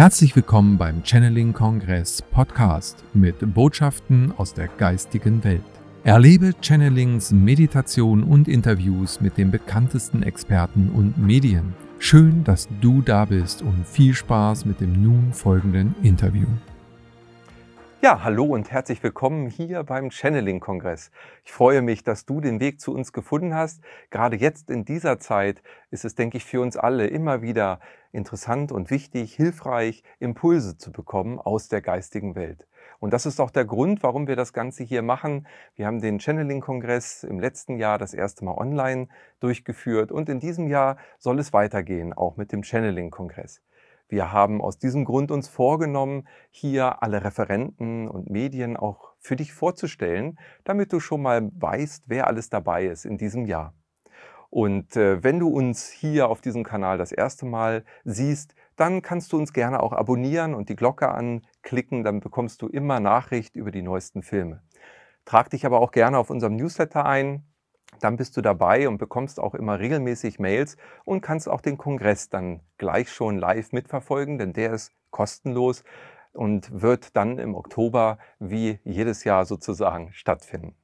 [0.00, 5.60] Herzlich willkommen beim Channeling Kongress Podcast mit Botschaften aus der geistigen Welt.
[6.04, 11.74] Erlebe Channelings, Meditation und Interviews mit den bekanntesten Experten und Medien.
[11.98, 16.46] Schön, dass du da bist und viel Spaß mit dem nun folgenden Interview.
[18.00, 21.10] Ja, hallo und herzlich willkommen hier beim Channeling-Kongress.
[21.44, 23.82] Ich freue mich, dass du den Weg zu uns gefunden hast.
[24.08, 27.78] Gerade jetzt in dieser Zeit ist es, denke ich, für uns alle immer wieder
[28.12, 32.66] interessant und wichtig, hilfreich, Impulse zu bekommen aus der geistigen Welt.
[32.98, 35.46] Und das ist auch der Grund, warum wir das Ganze hier machen.
[35.74, 39.08] Wir haben den Channeling-Kongress im letzten Jahr das erste Mal online
[39.40, 43.62] durchgeführt und in diesem Jahr soll es weitergehen, auch mit dem Channeling-Kongress.
[44.08, 49.52] Wir haben aus diesem Grund uns vorgenommen, hier alle Referenten und Medien auch für dich
[49.52, 53.72] vorzustellen, damit du schon mal weißt, wer alles dabei ist in diesem Jahr.
[54.50, 59.32] Und äh, wenn du uns hier auf diesem Kanal das erste Mal siehst, dann kannst
[59.32, 63.70] du uns gerne auch abonnieren und die Glocke anklicken, dann bekommst du immer Nachricht über
[63.70, 64.62] die neuesten Filme.
[65.24, 67.44] Trag dich aber auch gerne auf unserem Newsletter ein,
[68.00, 72.28] dann bist du dabei und bekommst auch immer regelmäßig Mails und kannst auch den Kongress
[72.28, 75.84] dann gleich schon live mitverfolgen, denn der ist kostenlos
[76.32, 80.74] und wird dann im Oktober wie jedes Jahr sozusagen stattfinden.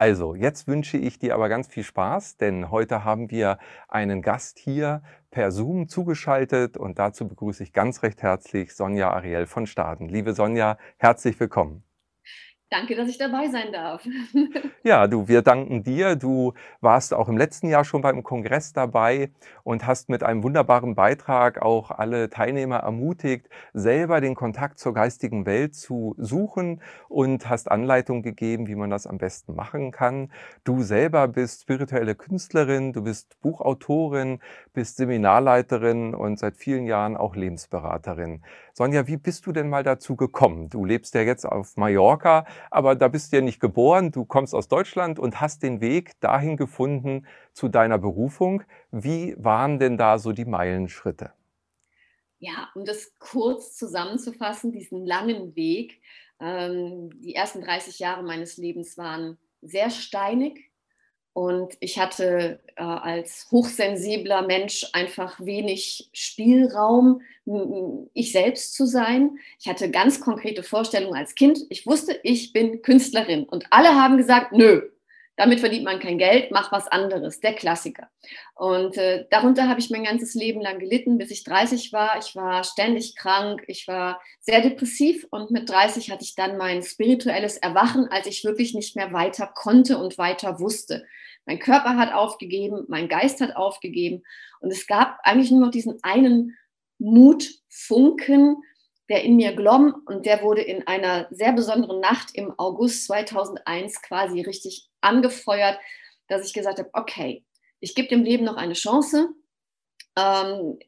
[0.00, 4.58] Also, jetzt wünsche ich dir aber ganz viel Spaß, denn heute haben wir einen Gast
[4.58, 10.08] hier per Zoom zugeschaltet und dazu begrüße ich ganz recht herzlich Sonja Ariel von Staden.
[10.08, 11.89] Liebe Sonja, herzlich willkommen.
[12.70, 14.06] Danke, dass ich dabei sein darf.
[14.82, 16.16] Ja, du, wir danken dir.
[16.16, 19.30] Du warst auch im letzten Jahr schon beim Kongress dabei
[19.62, 25.44] und hast mit einem wunderbaren Beitrag auch alle Teilnehmer ermutigt, selber den Kontakt zur geistigen
[25.44, 30.32] Welt zu suchen und hast Anleitung gegeben, wie man das am besten machen kann.
[30.64, 34.40] Du selber bist spirituelle Künstlerin, du bist Buchautorin,
[34.72, 38.42] bist Seminarleiterin und seit vielen Jahren auch Lebensberaterin.
[38.80, 40.70] Sonja, wie bist du denn mal dazu gekommen?
[40.70, 44.54] Du lebst ja jetzt auf Mallorca aber da bist du ja nicht geboren, du kommst
[44.54, 48.62] aus Deutschland und hast den Weg dahin gefunden zu deiner Berufung.
[48.90, 51.34] Wie waren denn da so die Meilenschritte?
[52.38, 56.00] Ja, um das kurz zusammenzufassen, diesen langen Weg.
[56.40, 60.69] Ähm, die ersten 30 Jahre meines Lebens waren sehr steinig,
[61.32, 67.22] und ich hatte äh, als hochsensibler Mensch einfach wenig Spielraum,
[68.14, 69.38] ich selbst zu sein.
[69.58, 71.58] Ich hatte ganz konkrete Vorstellungen als Kind.
[71.68, 73.44] Ich wusste, ich bin Künstlerin.
[73.44, 74.82] Und alle haben gesagt, nö,
[75.40, 78.10] damit verdient man kein Geld, mach was anderes, der Klassiker.
[78.54, 82.18] Und äh, darunter habe ich mein ganzes Leben lang gelitten, bis ich 30 war.
[82.18, 86.82] Ich war ständig krank, ich war sehr depressiv und mit 30 hatte ich dann mein
[86.82, 91.06] spirituelles Erwachen, als ich wirklich nicht mehr weiter konnte und weiter wusste.
[91.46, 94.22] Mein Körper hat aufgegeben, mein Geist hat aufgegeben
[94.60, 96.54] und es gab eigentlich nur noch diesen einen
[96.98, 98.58] Mutfunken,
[99.10, 104.00] der in mir glomm und der wurde in einer sehr besonderen Nacht im August 2001
[104.02, 105.78] quasi richtig angefeuert,
[106.28, 107.44] dass ich gesagt habe, okay,
[107.80, 109.30] ich gebe dem Leben noch eine Chance
[110.16, 110.78] ähm,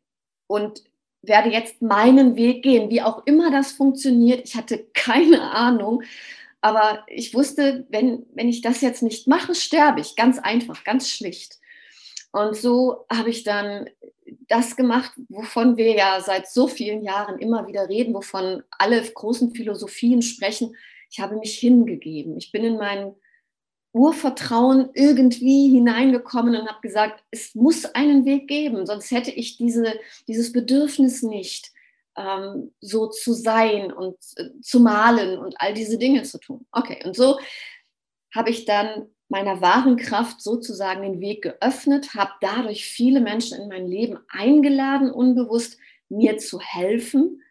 [0.46, 0.84] und
[1.22, 4.46] werde jetzt meinen Weg gehen, wie auch immer das funktioniert.
[4.46, 6.04] Ich hatte keine Ahnung,
[6.60, 10.14] aber ich wusste, wenn, wenn ich das jetzt nicht mache, sterbe ich.
[10.14, 11.58] Ganz einfach, ganz schlicht.
[12.30, 13.90] Und so habe ich dann
[14.48, 19.54] das gemacht, wovon wir ja seit so vielen Jahren immer wieder reden, wovon alle großen
[19.54, 20.76] Philosophien sprechen.
[21.10, 22.36] Ich habe mich hingegeben.
[22.36, 23.14] Ich bin in mein
[23.92, 29.98] Urvertrauen irgendwie hineingekommen und habe gesagt, es muss einen Weg geben, sonst hätte ich diese,
[30.26, 31.70] dieses Bedürfnis nicht,
[32.16, 36.66] ähm, so zu sein und äh, zu malen und all diese Dinge zu tun.
[36.72, 37.38] Okay, und so
[38.34, 43.68] habe ich dann meiner wahren Kraft sozusagen den Weg geöffnet, habe dadurch viele Menschen in
[43.68, 45.78] mein Leben eingeladen, unbewusst
[46.08, 47.42] mir zu helfen,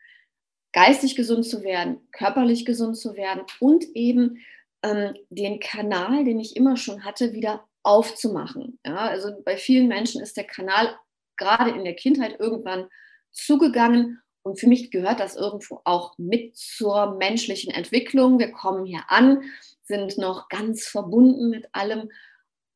[0.74, 4.38] geistig gesund zu werden, körperlich gesund zu werden und eben
[4.84, 8.80] ähm, den Kanal, den ich immer schon hatte, wieder aufzumachen.
[8.86, 10.96] Ja, also bei vielen Menschen ist der Kanal
[11.36, 12.88] gerade in der Kindheit irgendwann
[13.32, 18.40] zugegangen und für mich gehört das irgendwo auch mit zur menschlichen Entwicklung.
[18.40, 19.44] Wir kommen hier an,
[19.84, 22.10] sind noch ganz verbunden mit allem.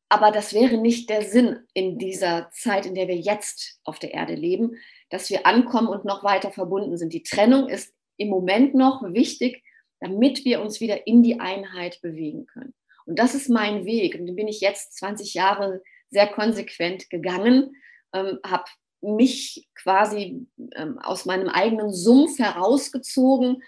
[0.08, 4.14] Aber das wäre nicht der Sinn in dieser Zeit, in der wir jetzt auf der
[4.14, 4.76] Erde leben,
[5.10, 7.12] dass wir ankommen und noch weiter verbunden sind.
[7.12, 9.62] Die Trennung ist im Moment noch wichtig,
[10.00, 12.74] damit wir uns wieder in die Einheit bewegen können.
[13.04, 14.18] Und das ist mein Weg.
[14.18, 17.76] Und den bin ich jetzt 20 Jahre sehr konsequent gegangen,
[18.12, 18.64] ähm, habe
[19.00, 23.62] mich quasi ähm, aus meinem eigenen Sumpf herausgezogen,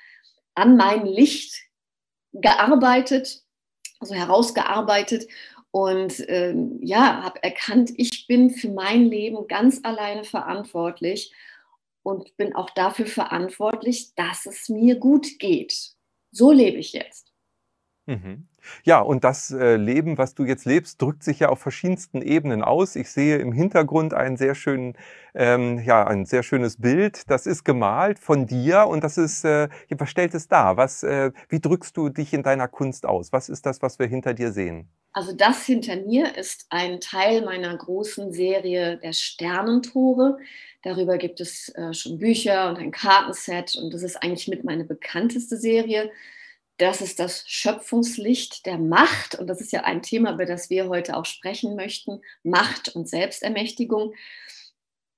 [0.55, 1.68] an mein Licht
[2.33, 3.43] gearbeitet,
[4.01, 5.29] also herausgearbeitet
[5.71, 11.33] und ähm, ja, habe erkannt, ich bin für mein Leben ganz alleine verantwortlich
[12.03, 15.93] und bin auch dafür verantwortlich, dass es mir gut geht.
[16.31, 17.28] So lebe ich jetzt.
[18.09, 18.49] Mhm.
[18.85, 22.63] Ja, und das äh, Leben, was du jetzt lebst, drückt sich ja auf verschiedensten Ebenen
[22.63, 22.97] aus.
[22.97, 24.95] Ich sehe im Hintergrund einen sehr schönen,
[25.35, 27.31] ähm, ja, ein sehr schönes Bild.
[27.31, 30.79] Das ist gemalt von dir und das ist, äh, was stellt es dar?
[30.79, 33.31] Was, äh, wie drückst du dich in deiner Kunst aus?
[33.33, 34.89] Was ist das, was wir hinter dir sehen?
[35.13, 40.39] Also das hinter mir ist ein Teil meiner großen Serie der Sternentore.
[40.83, 44.85] Darüber gibt es äh, schon Bücher und ein Kartenset und das ist eigentlich mit meine
[44.85, 46.11] bekannteste Serie
[46.79, 49.35] das ist das Schöpfungslicht der Macht.
[49.35, 52.23] Und das ist ja ein Thema, über das wir heute auch sprechen möchten.
[52.45, 54.15] Macht und Selbstermächtigung.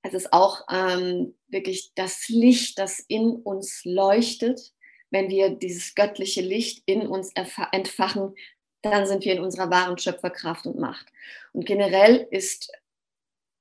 [0.01, 4.73] Es ist auch ähm, wirklich das Licht, das in uns leuchtet.
[5.11, 8.35] Wenn wir dieses göttliche Licht in uns entfachen,
[8.81, 11.07] dann sind wir in unserer wahren Schöpferkraft und Macht.
[11.53, 12.71] Und generell ist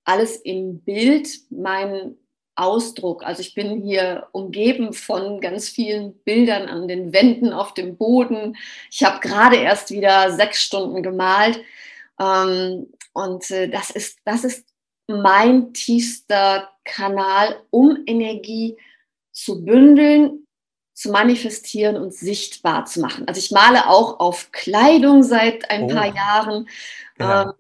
[0.05, 2.17] alles im Bild mein
[2.61, 3.25] Ausdruck.
[3.25, 8.57] Also ich bin hier umgeben von ganz vielen Bildern an den Wänden, auf dem Boden.
[8.91, 11.61] Ich habe gerade erst wieder sechs Stunden gemalt.
[12.21, 14.67] Ähm, und äh, das, ist, das ist
[15.09, 18.77] mein tiefster Kanal, um Energie
[19.33, 20.47] zu bündeln,
[20.95, 23.27] zu manifestieren und sichtbar zu machen.
[23.27, 25.89] Also ich male auch auf Kleidung seit ein oh.
[25.89, 26.69] paar Jahren.
[27.19, 27.43] Ja.
[27.43, 27.53] Ähm,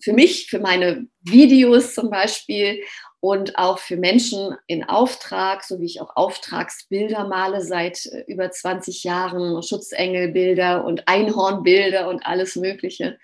[0.00, 2.82] für mich, für meine Videos zum Beispiel
[3.24, 8.50] und auch für Menschen in Auftrag, so wie ich auch Auftragsbilder male seit äh, über
[8.50, 13.18] 20 Jahren, Schutzengelbilder und Einhornbilder und alles Mögliche.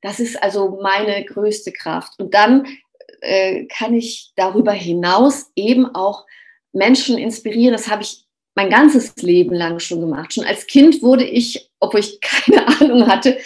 [0.00, 2.12] Das ist also meine größte Kraft.
[2.20, 2.68] Und dann
[3.20, 6.24] äh, kann ich darüber hinaus eben auch
[6.72, 7.72] Menschen inspirieren.
[7.72, 10.34] Das habe ich mein ganzes Leben lang schon gemacht.
[10.34, 13.38] Schon als Kind wurde ich, obwohl ich keine Ahnung hatte,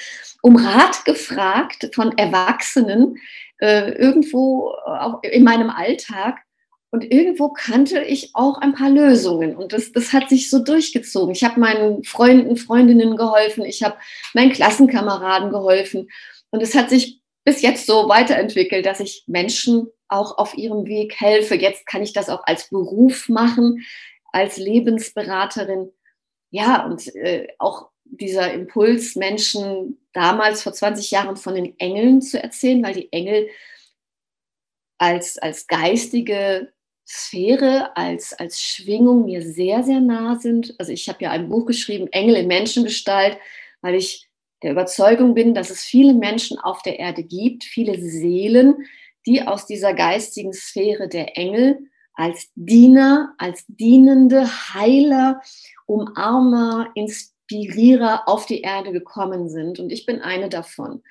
[0.42, 3.16] um Rat gefragt von Erwachsenen,
[3.60, 6.38] äh, irgendwo auch in meinem Alltag.
[6.92, 9.54] Und irgendwo kannte ich auch ein paar Lösungen.
[9.54, 11.32] Und das, das hat sich so durchgezogen.
[11.32, 13.64] Ich habe meinen Freunden, Freundinnen geholfen.
[13.64, 13.96] Ich habe
[14.34, 16.08] meinen Klassenkameraden geholfen.
[16.50, 21.20] Und es hat sich bis jetzt so weiterentwickelt, dass ich Menschen auch auf ihrem Weg
[21.20, 21.54] helfe.
[21.54, 23.84] Jetzt kann ich das auch als Beruf machen,
[24.32, 25.92] als Lebensberaterin.
[26.50, 32.42] Ja, und äh, auch dieser Impuls, Menschen damals vor 20 Jahren von den Engeln zu
[32.42, 33.48] erzählen, weil die Engel
[34.98, 36.72] als, als geistige
[37.06, 40.74] Sphäre, als, als Schwingung mir sehr, sehr nah sind.
[40.78, 43.38] Also ich habe ja ein Buch geschrieben, Engel in Menschengestalt,
[43.80, 44.28] weil ich
[44.62, 48.86] der Überzeugung bin, dass es viele Menschen auf der Erde gibt, viele Seelen,
[49.26, 51.78] die aus dieser geistigen Sphäre der Engel
[52.14, 55.40] als Diener, als dienende Heiler,
[55.86, 59.78] Umarmer, Inspiratoren, Inspirierer auf die Erde gekommen sind.
[59.78, 61.02] Und ich bin eine davon.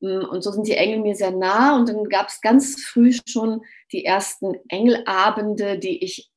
[0.00, 1.76] Mm, und so sind die Engel mir sehr nah.
[1.76, 3.62] Und dann gab es ganz früh schon
[3.92, 6.30] die ersten Engelabende, die ich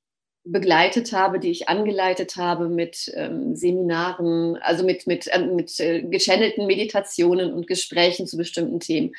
[0.43, 6.03] begleitet habe, die ich angeleitet habe mit ähm, Seminaren, also mit, mit, äh, mit äh,
[6.03, 9.13] gechannelten Meditationen und Gesprächen zu bestimmten Themen.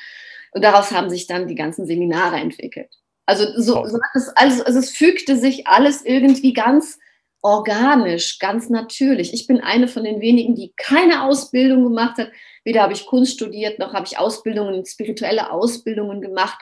[0.51, 2.89] Und daraus haben sich dann die ganzen Seminare entwickelt.
[3.27, 6.97] Also, so, so es, also, also es fügte sich alles irgendwie ganz
[7.41, 9.33] organisch, ganz natürlich.
[9.33, 12.31] Ich bin eine von den wenigen, die keine Ausbildung gemacht hat.
[12.63, 16.59] Weder habe ich Kunst studiert, noch habe ich Ausbildungen, spirituelle Ausbildungen gemacht.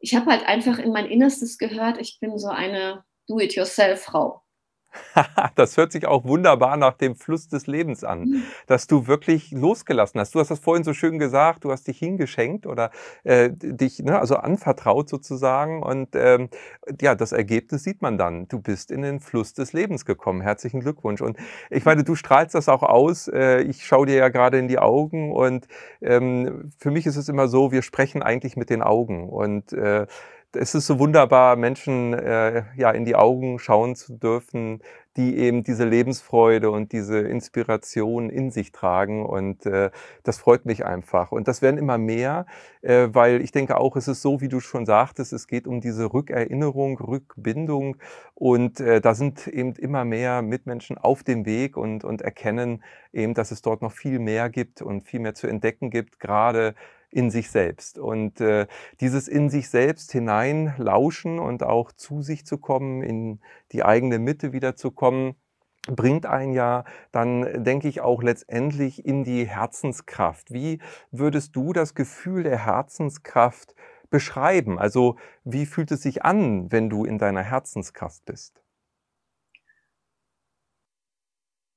[0.00, 4.42] Ich habe halt einfach in mein Innerstes gehört, ich bin so eine Do-it-yourself-Frau.
[5.54, 8.42] das hört sich auch wunderbar nach dem Fluss des Lebens an, mhm.
[8.66, 10.34] dass du wirklich losgelassen hast.
[10.34, 12.90] Du hast das vorhin so schön gesagt, du hast dich hingeschenkt oder
[13.24, 16.48] äh, dich ne, also anvertraut sozusagen und ähm,
[17.00, 18.48] ja, das Ergebnis sieht man dann.
[18.48, 20.40] Du bist in den Fluss des Lebens gekommen.
[20.40, 21.20] Herzlichen Glückwunsch.
[21.20, 21.36] Und
[21.70, 23.28] ich meine, du strahlst das auch aus.
[23.28, 25.66] Äh, ich schaue dir ja gerade in die Augen und
[26.00, 30.06] ähm, für mich ist es immer so, wir sprechen eigentlich mit den Augen und äh,
[30.52, 34.82] es ist so wunderbar, Menschen äh, ja, in die Augen schauen zu dürfen,
[35.16, 39.26] die eben diese Lebensfreude und diese Inspiration in sich tragen.
[39.26, 39.90] Und äh,
[40.22, 41.32] das freut mich einfach.
[41.32, 42.46] Und das werden immer mehr,
[42.82, 45.80] äh, weil ich denke auch, es ist so, wie du schon sagtest, es geht um
[45.80, 47.96] diese Rückerinnerung, Rückbindung.
[48.34, 53.34] Und äh, da sind eben immer mehr Mitmenschen auf dem Weg und, und erkennen eben,
[53.34, 56.74] dass es dort noch viel mehr gibt und viel mehr zu entdecken gibt, gerade
[57.10, 57.98] in sich selbst.
[57.98, 58.66] Und äh,
[59.00, 63.40] dieses in sich selbst hineinlauschen und auch zu sich zu kommen, in
[63.72, 65.34] die eigene Mitte wieder zu kommen,
[65.86, 70.52] bringt einen ja dann, denke ich, auch letztendlich in die Herzenskraft.
[70.52, 73.74] Wie würdest du das Gefühl der Herzenskraft
[74.10, 74.78] beschreiben?
[74.78, 78.62] Also wie fühlt es sich an, wenn du in deiner Herzenskraft bist?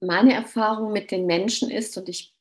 [0.03, 2.33] Meine Erfahrung mit den Menschen ist, und ich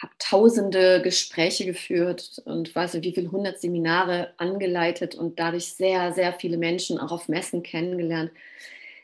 [0.00, 6.12] habe tausende Gespräche geführt und weiß nicht, wie viele hundert Seminare angeleitet und dadurch sehr,
[6.12, 8.30] sehr viele Menschen auch auf Messen kennengelernt.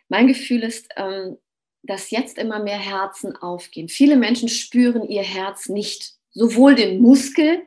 [0.09, 1.39] Mein Gefühl ist, ähm,
[1.83, 3.89] dass jetzt immer mehr Herzen aufgehen.
[3.89, 7.63] Viele Menschen spüren ihr Herz nicht, sowohl den Muskel,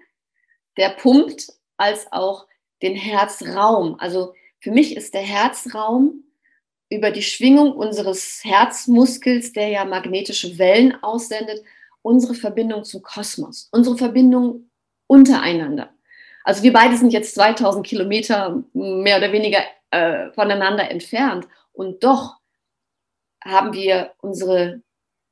[0.78, 2.48] der pumpt, als auch
[2.82, 4.00] den Herzraum.
[4.00, 6.24] Also für mich ist der Herzraum
[6.90, 11.64] über die Schwingung unseres Herzmuskels, der ja magnetische Wellen aussendet,
[12.02, 14.70] unsere Verbindung zum Kosmos, unsere Verbindung
[15.08, 15.90] untereinander.
[16.44, 19.60] Also wir beide sind jetzt 2000 Kilometer mehr oder weniger
[19.92, 22.38] äh, voneinander entfernt und doch
[23.44, 24.82] haben wir unsere,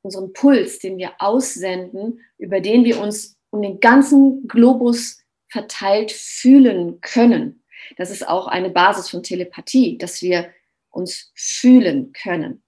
[0.02, 7.00] unseren Puls, den wir aussenden, über den wir uns um den ganzen Globus verteilt fühlen
[7.00, 7.62] können.
[7.96, 10.50] Das ist auch eine Basis von Telepathie, dass wir
[10.90, 12.62] uns fühlen können.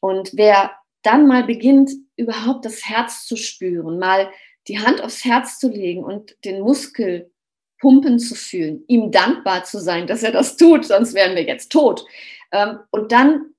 [0.00, 0.72] Und wer
[1.08, 4.30] dann mal beginnt, überhaupt das Herz zu spüren, mal
[4.68, 7.32] die Hand aufs Herz zu legen und den Muskel
[7.80, 11.72] pumpen zu fühlen, ihm dankbar zu sein, dass er das tut, sonst wären wir jetzt
[11.72, 12.04] tot.
[12.52, 13.54] Ähm, und dann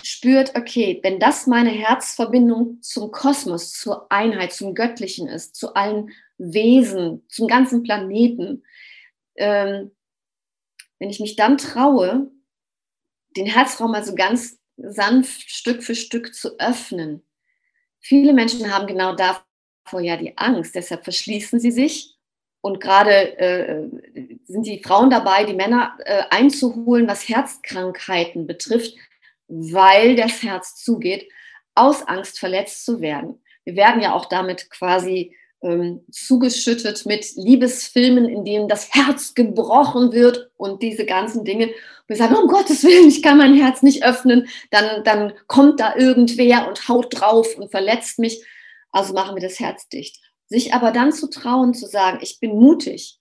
[0.00, 6.10] spürt, okay, wenn das meine Herzverbindung zum Kosmos, zur Einheit, zum Göttlichen ist, zu allen
[6.38, 8.62] Wesen, zum ganzen Planeten,
[9.34, 9.90] ähm,
[11.00, 12.30] wenn ich mich dann traue,
[13.36, 17.22] den Herzraum also ganz sanft Stück für Stück zu öffnen.
[18.00, 22.14] Viele Menschen haben genau davor ja die Angst, deshalb verschließen sie sich.
[22.60, 23.88] Und gerade äh,
[24.44, 28.96] sind die Frauen dabei, die Männer äh, einzuholen, was Herzkrankheiten betrifft,
[29.46, 31.30] weil das Herz zugeht,
[31.76, 33.40] aus Angst verletzt zu werden.
[33.64, 40.12] Wir werden ja auch damit quasi ähm, zugeschüttet mit Liebesfilmen, in denen das Herz gebrochen
[40.12, 41.70] wird und diese ganzen Dinge.
[42.06, 45.96] Wir sagen, um Gottes Willen, ich kann mein Herz nicht öffnen, dann, dann kommt da
[45.96, 48.44] irgendwer und haut drauf und verletzt mich.
[48.92, 50.20] Also machen wir das Herz dicht.
[50.46, 53.18] Sich aber dann zu trauen, zu sagen, ich bin mutig,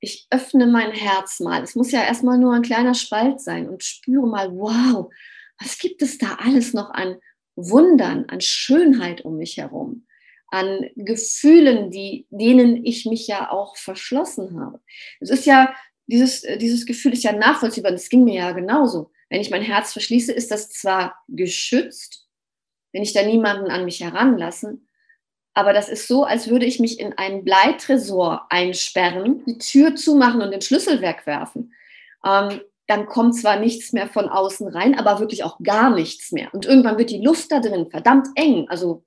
[0.00, 1.62] ich öffne mein Herz mal.
[1.62, 5.12] Es muss ja erstmal nur ein kleiner Spalt sein und spüre mal, wow,
[5.60, 7.16] was gibt es da alles noch an
[7.54, 10.06] Wundern, an Schönheit um mich herum?
[10.52, 14.80] An Gefühlen, die, denen ich mich ja auch verschlossen habe.
[15.20, 15.74] Es ist ja,
[16.06, 19.10] dieses, dieses Gefühl ist ja nachvollziehbar, das ging mir ja genauso.
[19.30, 22.28] Wenn ich mein Herz verschließe, ist das zwar geschützt,
[22.92, 24.88] wenn ich da niemanden an mich heranlassen,
[25.54, 30.40] aber das ist so, als würde ich mich in einen Bleitresor einsperren, die Tür zumachen
[30.40, 31.74] und den Schlüssel wegwerfen.
[32.24, 36.52] Ähm, dann kommt zwar nichts mehr von außen rein, aber wirklich auch gar nichts mehr.
[36.52, 39.04] Und irgendwann wird die Luft da drin verdammt eng, also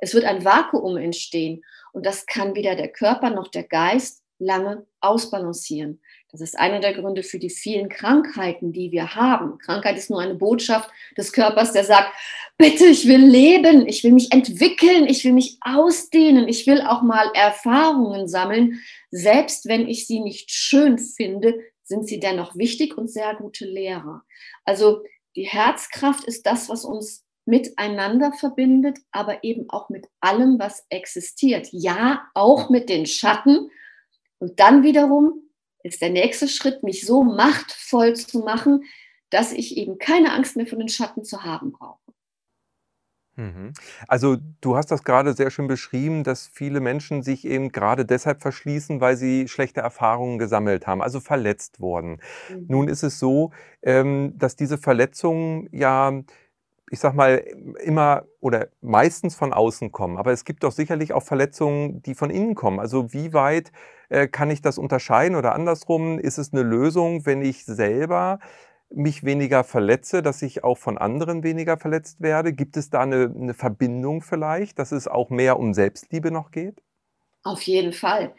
[0.00, 4.86] es wird ein Vakuum entstehen und das kann weder der Körper noch der Geist lange
[5.00, 6.00] ausbalancieren.
[6.30, 9.58] Das ist einer der Gründe für die vielen Krankheiten, die wir haben.
[9.58, 12.12] Krankheit ist nur eine Botschaft des Körpers, der sagt,
[12.58, 17.02] bitte, ich will leben, ich will mich entwickeln, ich will mich ausdehnen, ich will auch
[17.02, 18.80] mal Erfahrungen sammeln.
[19.10, 24.22] Selbst wenn ich sie nicht schön finde, sind sie dennoch wichtig und sehr gute Lehrer.
[24.64, 25.02] Also
[25.36, 31.68] die Herzkraft ist das, was uns miteinander verbindet, aber eben auch mit allem, was existiert.
[31.72, 33.70] Ja, auch mit den Schatten.
[34.38, 35.42] Und dann wiederum
[35.82, 38.84] ist der nächste Schritt, mich so machtvoll zu machen,
[39.30, 42.04] dass ich eben keine Angst mehr vor den Schatten zu haben brauche.
[43.36, 43.72] Mhm.
[44.06, 48.42] Also du hast das gerade sehr schön beschrieben, dass viele Menschen sich eben gerade deshalb
[48.42, 52.20] verschließen, weil sie schlechte Erfahrungen gesammelt haben, also verletzt wurden.
[52.48, 52.66] Mhm.
[52.68, 53.50] Nun ist es so,
[53.82, 56.12] ähm, dass diese Verletzungen ja
[56.90, 57.36] ich sag mal,
[57.82, 60.18] immer oder meistens von außen kommen.
[60.18, 62.78] Aber es gibt doch sicherlich auch Verletzungen, die von innen kommen.
[62.78, 63.72] Also wie weit
[64.10, 66.18] äh, kann ich das unterscheiden oder andersrum?
[66.18, 68.38] Ist es eine Lösung, wenn ich selber
[68.90, 72.52] mich weniger verletze, dass ich auch von anderen weniger verletzt werde?
[72.52, 76.82] Gibt es da eine, eine Verbindung vielleicht, dass es auch mehr um Selbstliebe noch geht?
[77.42, 78.34] Auf jeden Fall.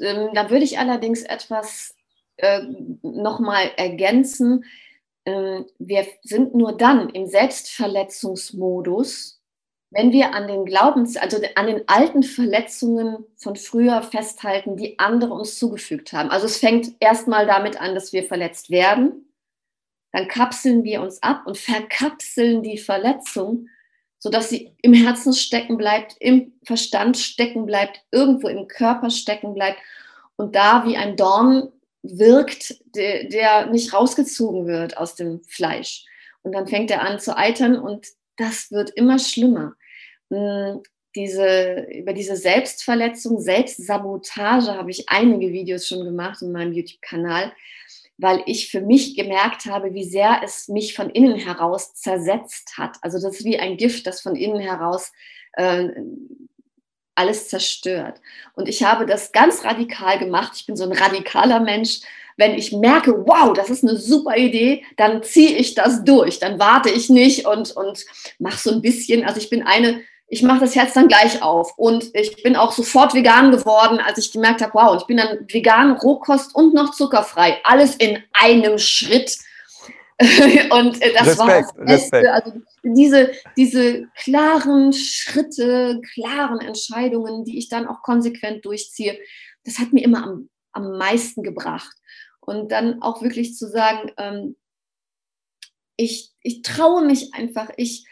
[0.00, 1.94] Ähm, da würde ich allerdings etwas
[2.36, 2.62] äh,
[3.02, 4.64] nochmal ergänzen
[5.24, 9.40] wir sind nur dann im Selbstverletzungsmodus,
[9.90, 15.34] wenn wir an den Glaubens, also an den alten Verletzungen von früher festhalten, die andere
[15.34, 16.30] uns zugefügt haben.
[16.30, 19.28] Also es fängt erstmal damit an, dass wir verletzt werden.
[20.12, 23.68] Dann kapseln wir uns ab und verkapseln die Verletzung,
[24.18, 29.78] sodass sie im Herzen stecken bleibt, im Verstand stecken bleibt, irgendwo im Körper stecken bleibt
[30.36, 31.70] und da wie ein Dorn
[32.02, 36.04] wirkt, der, der nicht rausgezogen wird aus dem Fleisch.
[36.42, 39.74] Und dann fängt er an zu eitern und das wird immer schlimmer.
[40.30, 40.82] Hm,
[41.14, 47.52] diese, über diese Selbstverletzung, Selbstsabotage habe ich einige Videos schon gemacht in meinem YouTube-Kanal,
[48.16, 52.96] weil ich für mich gemerkt habe, wie sehr es mich von innen heraus zersetzt hat.
[53.02, 55.12] Also das ist wie ein Gift, das von innen heraus
[55.52, 55.88] äh,
[57.14, 58.20] alles zerstört.
[58.54, 60.52] Und ich habe das ganz radikal gemacht.
[60.56, 62.00] Ich bin so ein radikaler Mensch.
[62.36, 66.38] Wenn ich merke, wow, das ist eine super Idee, dann ziehe ich das durch.
[66.38, 68.04] Dann warte ich nicht und, und
[68.38, 69.24] mache so ein bisschen.
[69.24, 71.74] Also ich bin eine, ich mache das Herz dann gleich auf.
[71.76, 75.40] Und ich bin auch sofort vegan geworden, als ich gemerkt habe, wow, ich bin dann
[75.48, 77.60] vegan, Rohkost und noch zuckerfrei.
[77.64, 79.36] Alles in einem Schritt.
[80.70, 82.16] und äh, das Respekt, war das Beste.
[82.16, 82.26] Respekt.
[82.28, 82.52] Also
[82.82, 89.18] diese, diese klaren Schritte, klaren Entscheidungen, die ich dann auch konsequent durchziehe,
[89.64, 91.94] das hat mir immer am, am meisten gebracht.
[92.40, 94.56] Und dann auch wirklich zu sagen, ähm,
[95.96, 98.04] ich, ich traue mich einfach, ich,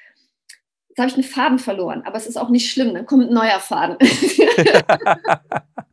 [0.88, 3.35] jetzt habe ich einen Faden verloren, aber es ist auch nicht schlimm, dann kommt ein
[3.35, 3.97] neuer Faden.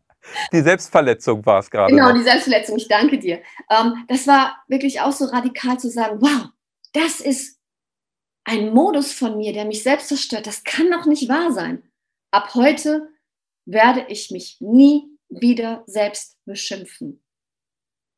[0.51, 1.93] die Selbstverletzung war es gerade.
[1.93, 2.15] Genau, noch.
[2.15, 3.41] die Selbstverletzung, ich danke dir.
[3.69, 6.49] Ähm, das war wirklich auch so radikal zu sagen, wow,
[6.93, 7.59] das ist
[8.43, 10.47] ein Modus von mir, der mich selbst zerstört.
[10.47, 11.83] Das kann doch nicht wahr sein.
[12.31, 13.09] Ab heute
[13.65, 17.21] werde ich mich nie wieder selbst beschimpfen.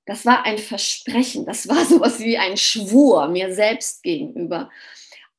[0.05, 4.69] Das war ein Versprechen, das war sowas wie ein Schwur mir selbst gegenüber,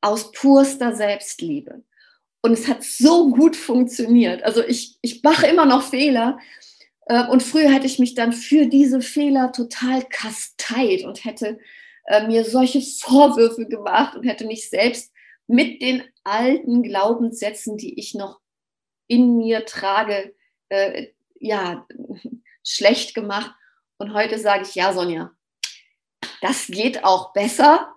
[0.00, 1.82] aus purster Selbstliebe.
[2.42, 4.42] Und es hat so gut funktioniert.
[4.42, 6.38] Also ich, ich mache immer noch Fehler.
[7.10, 11.58] Äh, und früher hätte ich mich dann für diese Fehler total kasteit und hätte
[12.06, 15.12] äh, mir solche Vorwürfe gemacht und hätte mich selbst
[15.48, 18.38] mit den alten Glaubenssätzen, die ich noch
[19.08, 20.36] in mir trage,
[20.68, 21.08] äh,
[21.40, 21.84] ja,
[22.64, 23.52] schlecht gemacht.
[23.98, 25.32] Und heute sage ich, ja, Sonja,
[26.42, 27.92] das geht auch besser.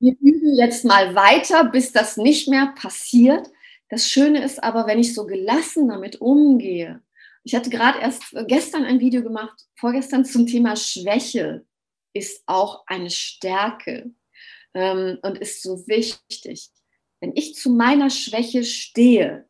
[0.00, 3.48] Wir üben jetzt mal weiter, bis das nicht mehr passiert.
[3.88, 7.00] Das Schöne ist aber, wenn ich so gelassen damit umgehe.
[7.48, 11.64] Ich hatte gerade erst gestern ein Video gemacht, vorgestern zum Thema Schwäche
[12.12, 14.10] ist auch eine Stärke
[14.74, 16.68] ähm, und ist so wichtig.
[17.20, 19.46] Wenn ich zu meiner Schwäche stehe,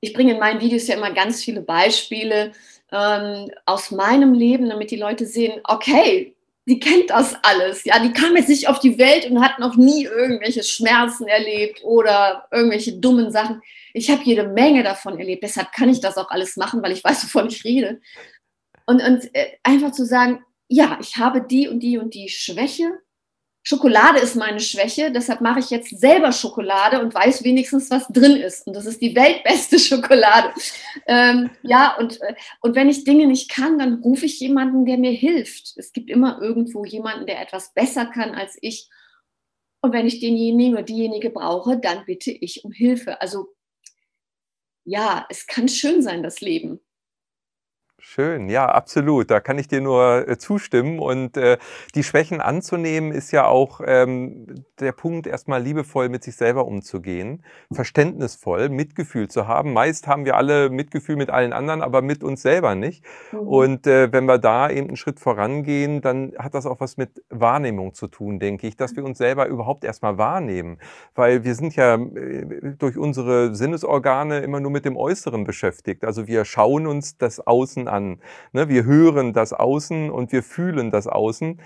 [0.00, 2.52] ich bringe in meinen Videos ja immer ganz viele Beispiele
[2.90, 7.84] ähm, aus meinem Leben, damit die Leute sehen, okay, die kennt das alles.
[7.84, 11.84] Ja, die kam jetzt nicht auf die Welt und hat noch nie irgendwelche Schmerzen erlebt
[11.84, 13.60] oder irgendwelche dummen Sachen.
[13.94, 15.42] Ich habe jede Menge davon erlebt.
[15.42, 18.00] Deshalb kann ich das auch alles machen, weil ich weiß, wovon ich rede.
[18.86, 22.98] Und, und äh, einfach zu sagen, ja, ich habe die und die und die Schwäche.
[23.64, 28.36] Schokolade ist meine Schwäche, deshalb mache ich jetzt selber Schokolade und weiß wenigstens, was drin
[28.36, 28.66] ist.
[28.66, 30.52] Und das ist die weltbeste Schokolade.
[31.06, 34.98] Ähm, ja, und, äh, und wenn ich Dinge nicht kann, dann rufe ich jemanden, der
[34.98, 35.74] mir hilft.
[35.76, 38.88] Es gibt immer irgendwo jemanden, der etwas besser kann als ich.
[39.80, 43.20] Und wenn ich denjenigen oder diejenige brauche, dann bitte ich um Hilfe.
[43.20, 43.48] Also
[44.84, 46.80] ja, es kann schön sein, das Leben.
[48.04, 49.30] Schön, ja, absolut.
[49.30, 50.98] Da kann ich dir nur äh, zustimmen.
[50.98, 51.56] Und äh,
[51.94, 57.44] die Schwächen anzunehmen, ist ja auch ähm, der Punkt, erstmal liebevoll mit sich selber umzugehen,
[57.70, 59.72] verständnisvoll, Mitgefühl zu haben.
[59.72, 63.04] Meist haben wir alle Mitgefühl mit allen anderen, aber mit uns selber nicht.
[63.30, 63.38] Mhm.
[63.38, 67.22] Und äh, wenn wir da eben einen Schritt vorangehen, dann hat das auch was mit
[67.30, 70.78] Wahrnehmung zu tun, denke ich, dass wir uns selber überhaupt erstmal wahrnehmen.
[71.14, 76.04] Weil wir sind ja äh, durch unsere Sinnesorgane immer nur mit dem Äußeren beschäftigt.
[76.04, 78.18] Also wir schauen uns das Außen an.
[78.52, 78.68] Ne?
[78.68, 81.60] Wir hören das Außen und wir fühlen das Außen.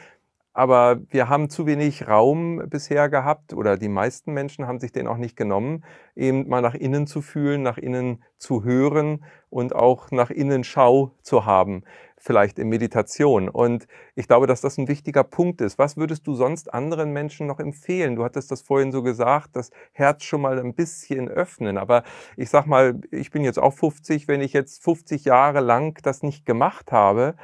[0.56, 5.06] Aber wir haben zu wenig Raum bisher gehabt oder die meisten Menschen haben sich den
[5.06, 10.10] auch nicht genommen, eben mal nach innen zu fühlen, nach innen zu hören und auch
[10.12, 11.84] nach innen Schau zu haben,
[12.16, 13.50] vielleicht in Meditation.
[13.50, 15.78] Und ich glaube, dass das ein wichtiger Punkt ist.
[15.78, 18.16] Was würdest du sonst anderen Menschen noch empfehlen?
[18.16, 21.76] Du hattest das vorhin so gesagt, das Herz schon mal ein bisschen öffnen.
[21.76, 22.02] Aber
[22.38, 26.22] ich sag mal, ich bin jetzt auch 50, wenn ich jetzt 50 Jahre lang das
[26.22, 27.34] nicht gemacht habe,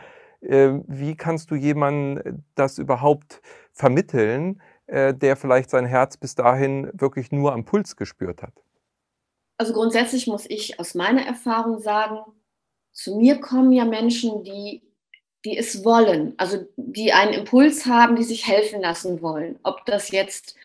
[0.42, 3.40] wie kannst du jemandem äh, das überhaupt
[3.72, 8.52] vermitteln, äh, der vielleicht sein Herz bis dahin wirklich nur am Puls gespürt hat?
[9.56, 12.18] Also grundsätzlich muss ich aus meiner Erfahrung sagen,
[12.90, 14.82] zu mir kommen ja Menschen, die,
[15.44, 19.58] die es wollen, also die einen Impuls haben, die sich helfen lassen wollen.
[19.62, 20.56] Ob das jetzt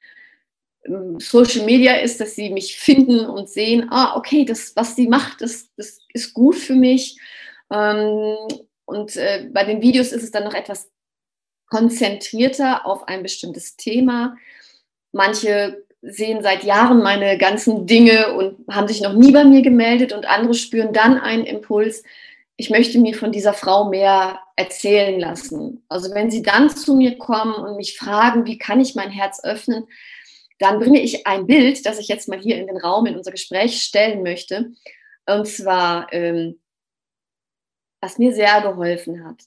[0.86, 5.08] ähm, Social Media ist, dass sie mich finden und sehen, ah, okay, das, was sie
[5.08, 7.20] macht, das, das ist gut für mich.
[7.72, 8.36] Ähm,
[8.88, 10.90] und äh, bei den Videos ist es dann noch etwas
[11.70, 14.38] konzentrierter auf ein bestimmtes Thema.
[15.12, 20.14] Manche sehen seit Jahren meine ganzen Dinge und haben sich noch nie bei mir gemeldet
[20.14, 22.04] und andere spüren dann einen Impuls,
[22.56, 25.84] ich möchte mir von dieser Frau mehr erzählen lassen.
[25.90, 29.44] Also wenn sie dann zu mir kommen und mich fragen, wie kann ich mein Herz
[29.44, 29.86] öffnen,
[30.60, 33.32] dann bringe ich ein Bild, das ich jetzt mal hier in den Raum, in unser
[33.32, 34.72] Gespräch stellen möchte.
[35.28, 36.58] Und zwar ähm,
[38.02, 39.44] was mir sehr geholfen hat.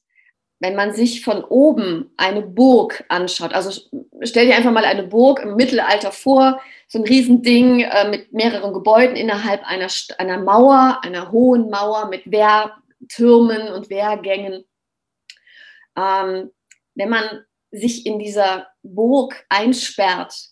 [0.58, 3.80] Wenn man sich von oben eine Burg anschaut, also
[4.22, 8.74] stell dir einfach mal eine Burg im Mittelalter vor, so ein Riesending äh, mit mehreren
[8.74, 14.64] Gebäuden innerhalb einer, einer Mauer, einer hohen Mauer mit Wehrtürmen und Wehrgängen.
[15.96, 16.50] Ähm,
[16.94, 20.50] wenn man sich in dieser Burg einsperrt,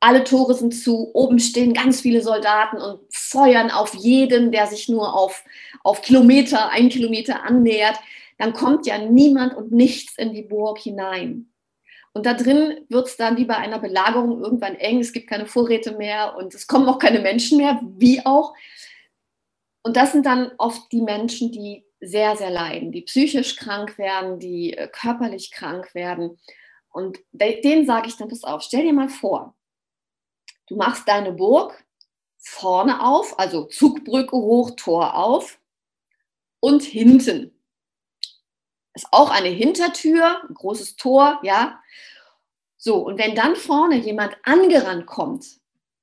[0.00, 4.88] alle Tore sind zu, oben stehen ganz viele Soldaten und feuern auf jeden, der sich
[4.88, 5.44] nur auf,
[5.84, 8.00] auf Kilometer, ein Kilometer annähert,
[8.38, 11.52] dann kommt ja niemand und nichts in die Burg hinein.
[12.12, 15.46] Und da drin wird es dann wie bei einer Belagerung irgendwann eng, es gibt keine
[15.46, 18.54] Vorräte mehr und es kommen auch keine Menschen mehr, wie auch.
[19.82, 24.38] Und das sind dann oft die Menschen, die sehr, sehr leiden, die psychisch krank werden,
[24.38, 26.38] die äh, körperlich krank werden.
[26.88, 29.54] Und denen sage ich dann, pass auf, stell dir mal vor,
[30.70, 31.84] du machst deine Burg
[32.38, 35.58] vorne auf, also Zugbrücke hoch, Tor auf
[36.60, 37.52] und hinten
[38.94, 41.80] ist auch eine Hintertür, ein großes Tor, ja.
[42.76, 45.46] So, und wenn dann vorne jemand angerannt kommt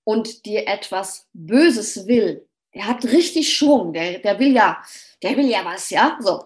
[0.03, 4.81] und dir etwas Böses will, der hat richtig Schwung, der, der will ja,
[5.23, 6.17] der will ja was, ja.
[6.21, 6.45] So.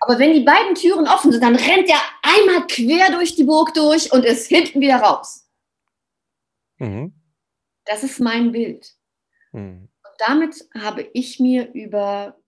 [0.00, 3.74] Aber wenn die beiden Türen offen sind, dann rennt er einmal quer durch die Burg
[3.74, 5.46] durch und ist hinten wieder raus.
[6.78, 7.19] Mhm.
[7.90, 8.94] Das ist mein Bild.
[9.50, 9.88] Mhm.
[10.04, 12.38] Und damit habe ich mir über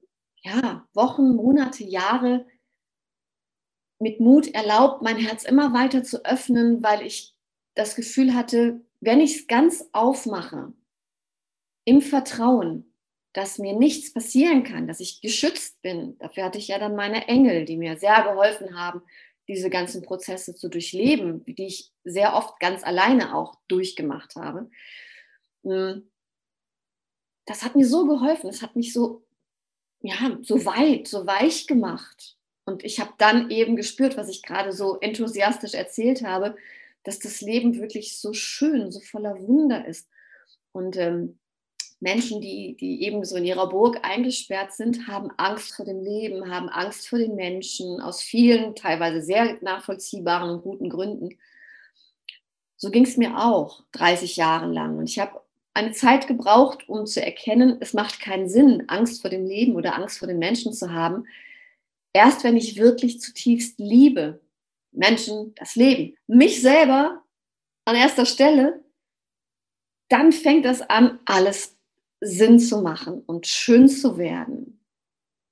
[0.45, 2.47] ja, Wochen, Monate, Jahre
[3.99, 7.35] mit Mut erlaubt, mein Herz immer weiter zu öffnen, weil ich
[7.75, 10.73] das Gefühl hatte, wenn ich es ganz aufmache,
[11.85, 12.95] im Vertrauen,
[13.33, 17.27] dass mir nichts passieren kann, dass ich geschützt bin, dafür hatte ich ja dann meine
[17.27, 19.03] Engel, die mir sehr geholfen haben,
[19.49, 24.71] diese ganzen Prozesse zu durchleben, die ich sehr oft ganz alleine auch durchgemacht habe.
[25.65, 26.09] Hm.
[27.47, 29.25] Das hat mir so geholfen, es hat mich so,
[30.01, 32.37] ja, so weit, so weich gemacht.
[32.65, 36.57] Und ich habe dann eben gespürt, was ich gerade so enthusiastisch erzählt habe,
[37.03, 40.09] dass das Leben wirklich so schön, so voller Wunder ist.
[40.71, 41.39] Und ähm,
[42.03, 46.51] Menschen, die, die eben so in ihrer Burg eingesperrt sind, haben Angst vor dem Leben,
[46.51, 51.39] haben Angst vor den Menschen, aus vielen, teilweise sehr nachvollziehbaren und guten Gründen.
[52.77, 54.99] So ging es mir auch 30 Jahre lang.
[54.99, 55.41] Und ich habe
[55.75, 59.97] eine Zeit gebraucht, um zu erkennen, es macht keinen Sinn, Angst vor dem Leben oder
[59.97, 61.25] Angst vor den Menschen zu haben,
[62.13, 64.41] erst wenn ich wirklich zutiefst liebe,
[64.93, 67.23] Menschen, das Leben, mich selber
[67.87, 68.85] an erster Stelle,
[70.09, 71.79] dann fängt das an, alles
[72.21, 74.85] Sinn zu machen und schön zu werden.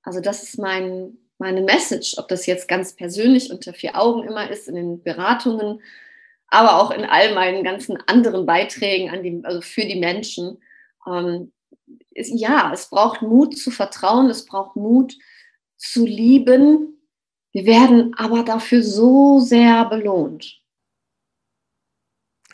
[0.03, 4.51] Also das ist mein, meine Message, ob das jetzt ganz persönlich unter vier Augen immer
[4.51, 5.81] ist, in den Beratungen,
[6.51, 10.61] aber auch in all meinen ganzen anderen Beiträgen an die, also für die Menschen.
[11.07, 11.53] Ähm,
[12.11, 15.17] ist, ja, es braucht Mut zu vertrauen, es braucht Mut,
[15.77, 17.01] zu lieben.
[17.53, 20.61] Wir werden aber dafür so sehr belohnt.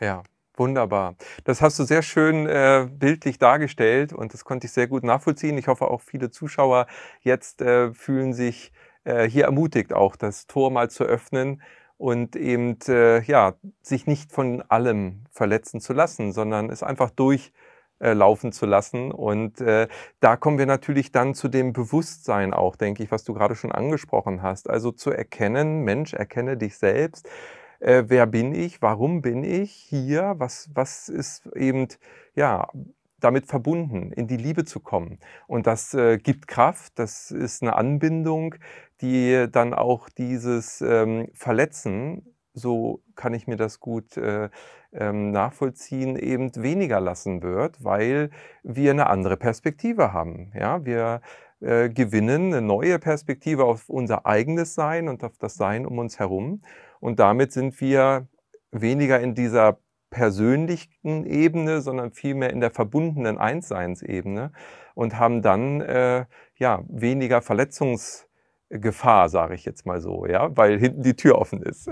[0.01, 0.23] Ja,
[0.55, 1.17] wunderbar.
[1.45, 5.59] Das hast du sehr schön äh, bildlich dargestellt und das konnte ich sehr gut nachvollziehen.
[5.59, 6.87] Ich hoffe, auch viele Zuschauer
[7.21, 8.73] jetzt äh, fühlen sich
[9.05, 11.63] äh, hier ermutigt, auch das Tor mal zu öffnen
[11.99, 17.53] und eben äh, ja, sich nicht von allem verletzen zu lassen, sondern es einfach durch
[17.99, 19.11] äh, laufen zu lassen.
[19.13, 19.89] Und äh,
[20.21, 23.73] da kommen wir natürlich dann zu dem Bewusstsein auch, denke ich, was du gerade schon
[23.73, 24.69] angesprochen hast.
[24.69, 27.29] Also zu erkennen, Mensch, erkenne dich selbst.
[27.81, 28.83] Äh, wer bin ich?
[28.83, 30.35] Warum bin ich hier?
[30.39, 31.89] Was, was ist eben,
[32.35, 32.69] ja,
[33.21, 35.19] damit verbunden, in die Liebe zu kommen.
[35.47, 38.57] Und das äh, gibt Kraft, das ist eine Anbindung,
[39.01, 44.49] die dann auch dieses ähm, Verletzen so kann ich mir das gut äh,
[44.93, 48.31] ähm, nachvollziehen, eben weniger lassen wird, weil
[48.63, 50.53] wir eine andere Perspektive haben.
[50.55, 50.85] Ja?
[50.85, 51.21] Wir
[51.61, 56.19] äh, gewinnen eine neue Perspektive auf unser eigenes Sein und auf das Sein um uns
[56.19, 56.63] herum.
[56.99, 58.27] Und damit sind wir
[58.73, 59.79] weniger in dieser
[60.11, 64.53] persönlichen Ebene, sondern vielmehr in der verbundenen Einsseinsebene
[64.95, 66.27] und haben dann äh,
[66.59, 68.27] ja, weniger Verletzungs-
[68.71, 71.89] Gefahr, sage ich jetzt mal so, ja, weil hinten die Tür offen ist.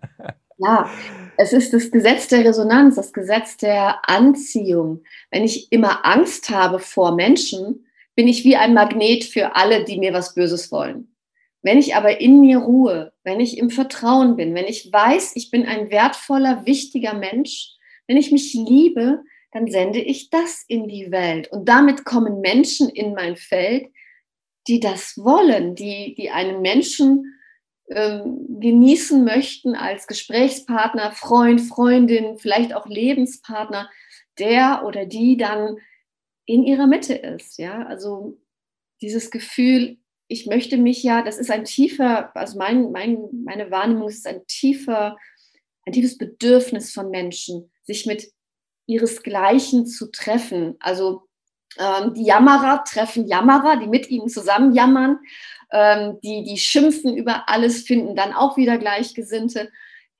[0.58, 0.88] ja,
[1.36, 5.02] es ist das Gesetz der Resonanz, das Gesetz der Anziehung.
[5.30, 9.98] Wenn ich immer Angst habe vor Menschen, bin ich wie ein Magnet für alle, die
[9.98, 11.13] mir was Böses wollen.
[11.64, 15.50] Wenn ich aber in mir ruhe, wenn ich im Vertrauen bin, wenn ich weiß, ich
[15.50, 17.70] bin ein wertvoller, wichtiger Mensch,
[18.06, 21.50] wenn ich mich liebe, dann sende ich das in die Welt.
[21.50, 23.86] Und damit kommen Menschen in mein Feld,
[24.68, 27.34] die das wollen, die, die einen Menschen
[27.88, 33.88] ähm, genießen möchten als Gesprächspartner, Freund, Freundin, vielleicht auch Lebenspartner,
[34.38, 35.78] der oder die dann
[36.44, 37.58] in ihrer Mitte ist.
[37.58, 38.36] Ja, also
[39.00, 39.96] dieses Gefühl,
[40.34, 44.44] ich möchte mich ja, das ist ein tiefer, also mein, mein, meine Wahrnehmung ist ein
[44.48, 45.16] tiefer,
[45.86, 48.32] ein tiefes Bedürfnis von Menschen, sich mit
[48.86, 50.74] ihresgleichen zu treffen.
[50.80, 51.22] Also
[51.78, 55.20] ähm, die Jammerer treffen Jammerer, die mit ihnen zusammen jammern,
[55.70, 59.70] ähm, die, die schimpfen über alles, finden dann auch wieder Gleichgesinnte.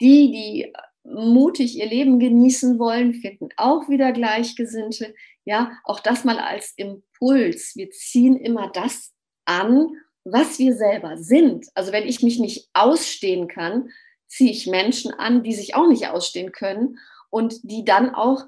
[0.00, 0.72] Die, die
[1.02, 5.12] mutig ihr Leben genießen wollen, finden auch wieder Gleichgesinnte.
[5.44, 7.74] Ja, auch das mal als Impuls.
[7.74, 9.12] Wir ziehen immer das
[9.44, 9.88] an,
[10.24, 11.68] was wir selber sind.
[11.74, 13.90] Also wenn ich mich nicht ausstehen kann,
[14.26, 16.98] ziehe ich Menschen an, die sich auch nicht ausstehen können
[17.30, 18.44] und die dann auch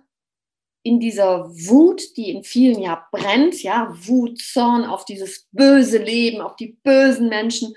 [0.83, 6.41] in dieser Wut, die in vielen ja brennt, ja, Wut, Zorn auf dieses böse Leben,
[6.41, 7.75] auf die bösen Menschen,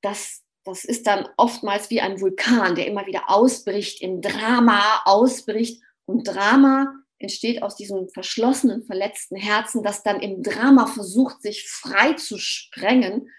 [0.00, 5.82] das, das ist dann oftmals wie ein Vulkan, der immer wieder ausbricht, in Drama ausbricht.
[6.06, 12.14] Und Drama entsteht aus diesem verschlossenen, verletzten Herzen, das dann im Drama versucht, sich frei
[12.14, 13.30] zu sprengen.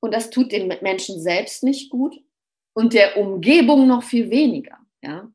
[0.00, 2.16] Und das tut dem Menschen selbst nicht gut
[2.72, 4.78] und der Umgebung noch viel weniger.
[5.02, 5.30] Ja?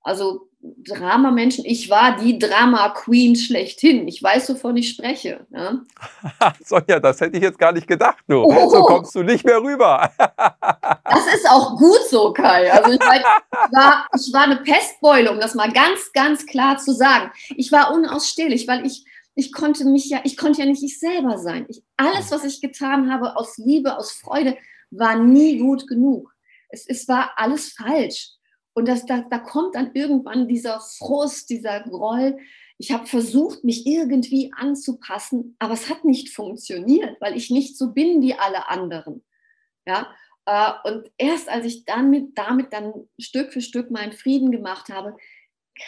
[0.00, 1.64] Also Dramamenschen.
[1.66, 4.08] Ich war die Drama-Queen schlechthin.
[4.08, 5.46] Ich weiß, wovon ich spreche.
[5.50, 5.82] Ja?
[6.64, 8.24] Sonja, das hätte ich jetzt gar nicht gedacht.
[8.26, 8.44] Du.
[8.44, 8.70] Oh.
[8.70, 10.10] So kommst du nicht mehr rüber.
[10.18, 12.72] das ist auch gut so, Kai.
[12.72, 13.22] Also ich war, ich,
[13.72, 17.30] war, ich war eine Pestbeule, um das mal ganz, ganz klar zu sagen.
[17.56, 21.36] Ich war unausstehlich, weil ich, ich konnte mich ja, ich konnte ja nicht ich selber
[21.36, 21.66] sein.
[21.68, 24.56] Ich, alles, was ich getan habe aus Liebe, aus Freude,
[24.90, 26.32] war nie gut genug.
[26.70, 28.30] Es, es war alles falsch.
[28.74, 32.38] Und das, da, da kommt dann irgendwann dieser Frust, dieser Groll.
[32.76, 37.92] Ich habe versucht, mich irgendwie anzupassen, aber es hat nicht funktioniert, weil ich nicht so
[37.92, 39.24] bin wie alle anderen.
[39.86, 40.12] Ja,
[40.46, 44.88] äh, und erst als ich dann mit, damit dann Stück für Stück meinen Frieden gemacht
[44.88, 45.16] habe,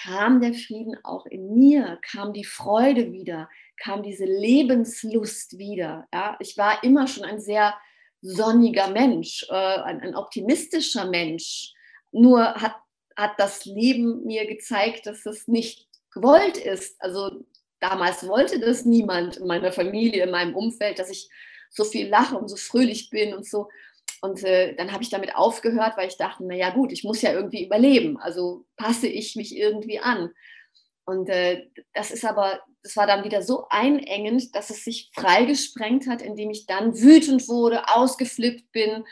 [0.04, 6.08] kam der Frieden auch in mir, kam die Freude wieder, kam diese Lebenslust wieder.
[6.12, 7.74] Ja, ich war immer schon ein sehr
[8.20, 11.72] sonniger Mensch, äh, ein, ein optimistischer Mensch.
[12.16, 12.76] Nur hat,
[13.16, 17.00] hat das Leben mir gezeigt, dass es nicht gewollt ist.
[17.00, 17.44] Also
[17.80, 21.28] damals wollte das niemand in meiner Familie, in meinem Umfeld, dass ich
[21.70, 23.68] so viel lache und so fröhlich bin und so.
[24.22, 27.32] Und äh, dann habe ich damit aufgehört, weil ich dachte, naja gut, ich muss ja
[27.32, 28.16] irgendwie überleben.
[28.18, 30.30] Also passe ich mich irgendwie an.
[31.04, 36.08] Und äh, das ist aber, das war dann wieder so einengend, dass es sich freigesprengt
[36.08, 39.04] hat, indem ich dann wütend wurde, ausgeflippt bin,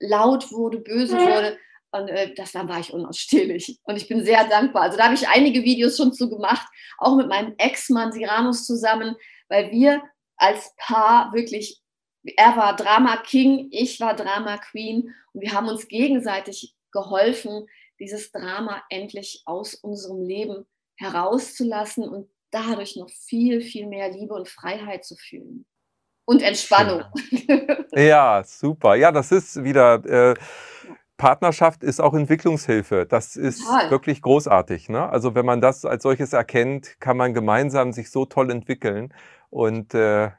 [0.00, 1.58] laut wurde, böse wurde.
[1.92, 3.78] Und äh, das, dann war ich unausstehlich.
[3.84, 4.82] Und ich bin sehr dankbar.
[4.82, 6.66] Also da habe ich einige Videos schon zu gemacht,
[6.98, 9.16] auch mit meinem Ex-Mann Siranus zusammen,
[9.48, 10.02] weil wir
[10.36, 11.80] als Paar wirklich,
[12.36, 17.66] er war Drama King, ich war Drama Queen und wir haben uns gegenseitig geholfen,
[17.98, 24.48] dieses Drama endlich aus unserem Leben herauszulassen und dadurch noch viel, viel mehr Liebe und
[24.48, 25.66] Freiheit zu fühlen.
[26.24, 27.04] Und Entspannung.
[27.92, 28.94] Ja, super.
[28.94, 29.94] Ja, das ist wieder.
[30.04, 30.34] Äh,
[31.20, 33.04] Partnerschaft ist auch Entwicklungshilfe.
[33.06, 33.90] Das ist Total.
[33.90, 34.88] wirklich großartig.
[34.88, 35.06] Ne?
[35.06, 39.12] Also wenn man das als solches erkennt, kann man gemeinsam sich so toll entwickeln.
[39.50, 40.30] Und äh,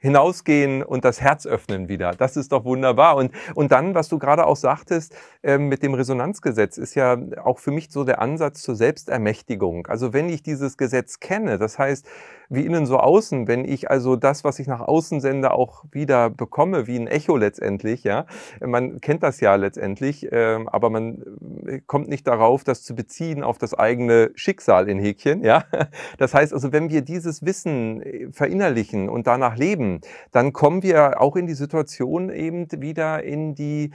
[0.00, 2.12] hinausgehen und das Herz öffnen wieder.
[2.12, 3.16] Das ist doch wunderbar.
[3.16, 7.58] Und, und dann, was du gerade auch sagtest, äh, mit dem Resonanzgesetz ist ja auch
[7.58, 9.86] für mich so der Ansatz zur Selbstermächtigung.
[9.88, 12.06] Also wenn ich dieses Gesetz kenne, das heißt,
[12.48, 16.30] wie innen so außen, wenn ich also das, was ich nach außen sende, auch wieder
[16.30, 18.26] bekomme, wie ein Echo letztendlich, ja.
[18.64, 21.22] Man kennt das ja letztendlich, äh, aber man
[21.66, 25.64] äh, kommt nicht darauf, das zu beziehen auf das eigene Schicksal in Häkchen, ja.
[26.18, 30.00] Das heißt also, wenn wir dieses Wissen äh, verinnerlichen und danach leben,
[30.32, 33.90] dann kommen wir auch in die Situation eben wieder in die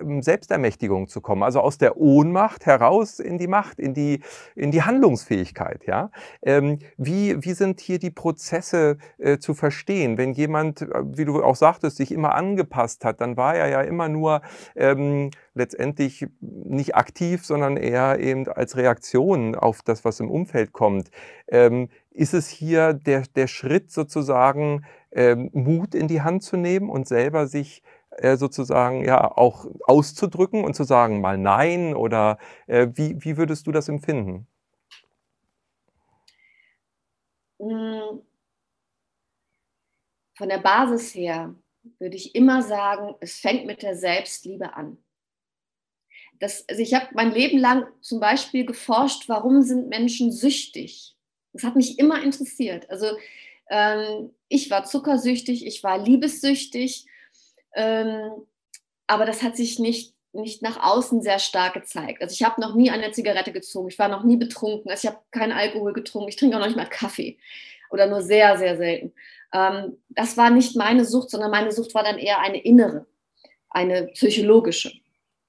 [0.00, 4.20] Selbstermächtigung zu kommen, also aus der Ohnmacht heraus in die Macht, in die,
[4.54, 5.86] in die Handlungsfähigkeit.
[5.86, 6.10] Ja?
[6.42, 10.18] Ähm, wie, wie sind hier die Prozesse äh, zu verstehen?
[10.18, 13.80] Wenn jemand, äh, wie du auch sagtest, sich immer angepasst hat, dann war er ja
[13.82, 14.42] immer nur
[14.74, 21.10] ähm, letztendlich nicht aktiv, sondern eher eben als Reaktion auf das, was im Umfeld kommt.
[21.48, 26.90] Ähm, ist es hier der, der Schritt sozusagen, ähm, Mut in die Hand zu nehmen
[26.90, 27.82] und selber sich
[28.18, 33.66] äh, sozusagen ja auch auszudrücken und zu sagen mal nein oder äh, wie, wie würdest
[33.66, 34.46] du das empfinden?
[37.60, 38.22] Hm.
[40.36, 41.54] Von der Basis her
[41.98, 44.98] würde ich immer sagen, es fängt mit der Selbstliebe an.
[46.40, 51.16] Das, also ich habe mein Leben lang zum Beispiel geforscht, warum sind Menschen süchtig?
[51.52, 52.90] Das hat mich immer interessiert.
[52.90, 53.06] Also
[53.70, 57.06] ähm, ich war zuckersüchtig, ich war liebessüchtig,
[57.76, 62.22] aber das hat sich nicht, nicht nach außen sehr stark gezeigt.
[62.22, 65.14] Also ich habe noch nie eine Zigarette gezogen, ich war noch nie betrunken, also ich
[65.14, 67.38] habe keinen Alkohol getrunken, ich trinke auch noch nicht mal Kaffee
[67.90, 69.12] oder nur sehr, sehr selten.
[69.52, 73.06] Ähm, das war nicht meine Sucht, sondern meine Sucht war dann eher eine innere,
[73.70, 74.92] eine psychologische.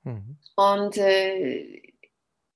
[0.03, 0.37] Mhm.
[0.55, 1.81] Und äh,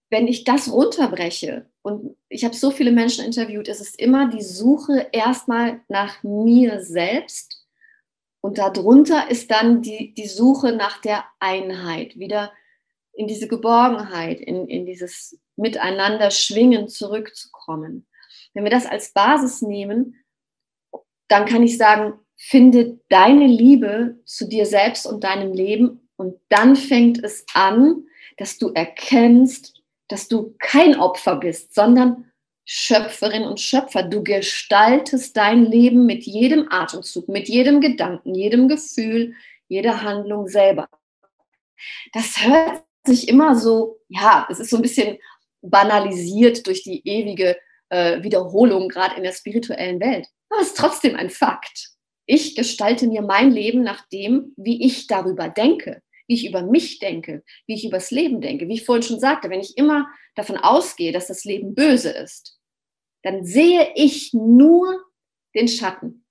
[0.10, 4.43] wenn ich das runterbreche, und ich habe so viele Menschen interviewt, ist es immer die
[4.43, 7.59] Suche erstmal nach mir selbst.
[8.41, 12.54] Und darunter ist dann die, die Suche nach der Einheit, wieder
[13.13, 18.08] in diese Geborgenheit, in, in dieses Miteinander schwingen zurückzukommen.
[18.54, 20.15] Wenn wir das als Basis nehmen,
[21.28, 26.78] dann kann ich sagen, finde deine Liebe zu dir selbst und deinem Leben und dann
[26.78, 28.06] fängt es an,
[28.38, 32.28] dass du erkennst, dass du kein Opfer bist, sondern
[32.71, 34.03] Schöpferin und Schöpfer.
[34.03, 39.34] Du gestaltest dein Leben mit jedem Atemzug, mit jedem Gedanken, jedem Gefühl,
[39.67, 40.88] jeder Handlung selber.
[42.13, 45.17] Das hört sich immer so, ja, es ist so ein bisschen
[45.63, 47.58] banalisiert durch die ewige
[47.89, 50.27] äh, Wiederholung, gerade in der spirituellen Welt.
[50.51, 51.89] Aber es ist trotzdem ein Fakt.
[52.27, 56.99] Ich gestalte mir mein Leben nach dem, wie ich darüber denke wie ich über mich
[56.99, 58.67] denke, wie ich übers Leben denke.
[58.67, 62.59] Wie ich vorhin schon sagte, wenn ich immer davon ausgehe, dass das Leben böse ist,
[63.23, 65.03] dann sehe ich nur
[65.55, 66.25] den Schatten.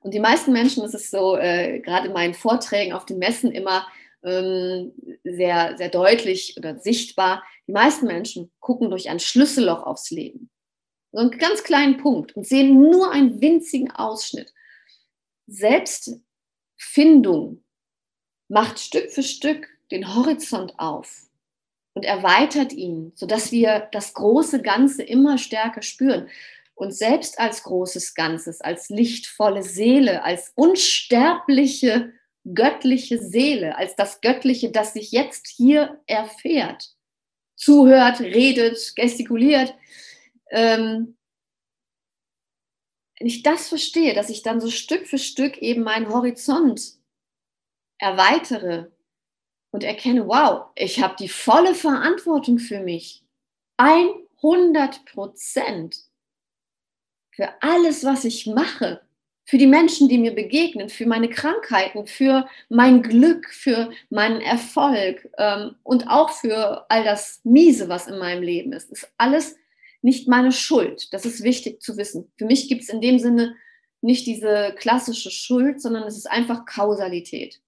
[0.00, 3.50] Und die meisten Menschen, das ist so äh, gerade in meinen Vorträgen auf den Messen
[3.52, 3.88] immer
[4.22, 4.92] ähm,
[5.24, 10.50] sehr, sehr deutlich oder sichtbar, die meisten Menschen gucken durch ein Schlüsselloch aufs Leben.
[11.12, 14.52] So einen ganz kleinen Punkt und sehen nur einen winzigen Ausschnitt.
[15.46, 17.64] Selbstfindung
[18.48, 21.27] macht Stück für Stück den Horizont auf
[21.98, 26.28] und erweitert ihn, sodass wir das große Ganze immer stärker spüren.
[26.76, 32.12] Und selbst als großes Ganzes, als lichtvolle Seele, als unsterbliche,
[32.54, 36.94] göttliche Seele, als das Göttliche, das sich jetzt hier erfährt,
[37.56, 39.74] zuhört, redet, gestikuliert,
[40.52, 41.16] ähm,
[43.18, 46.92] wenn ich das verstehe, dass ich dann so Stück für Stück eben meinen Horizont
[47.98, 48.92] erweitere
[49.70, 53.22] und erkenne, wow, ich habe die volle Verantwortung für mich.
[53.76, 55.96] 100 Prozent
[57.30, 59.00] für alles, was ich mache,
[59.44, 65.26] für die Menschen, die mir begegnen, für meine Krankheiten, für mein Glück, für meinen Erfolg
[65.38, 68.90] ähm, und auch für all das Miese, was in meinem Leben ist.
[68.90, 69.56] Ist alles
[70.02, 71.12] nicht meine Schuld.
[71.14, 72.30] Das ist wichtig zu wissen.
[72.36, 73.56] Für mich gibt es in dem Sinne
[74.00, 77.60] nicht diese klassische Schuld, sondern es ist einfach Kausalität.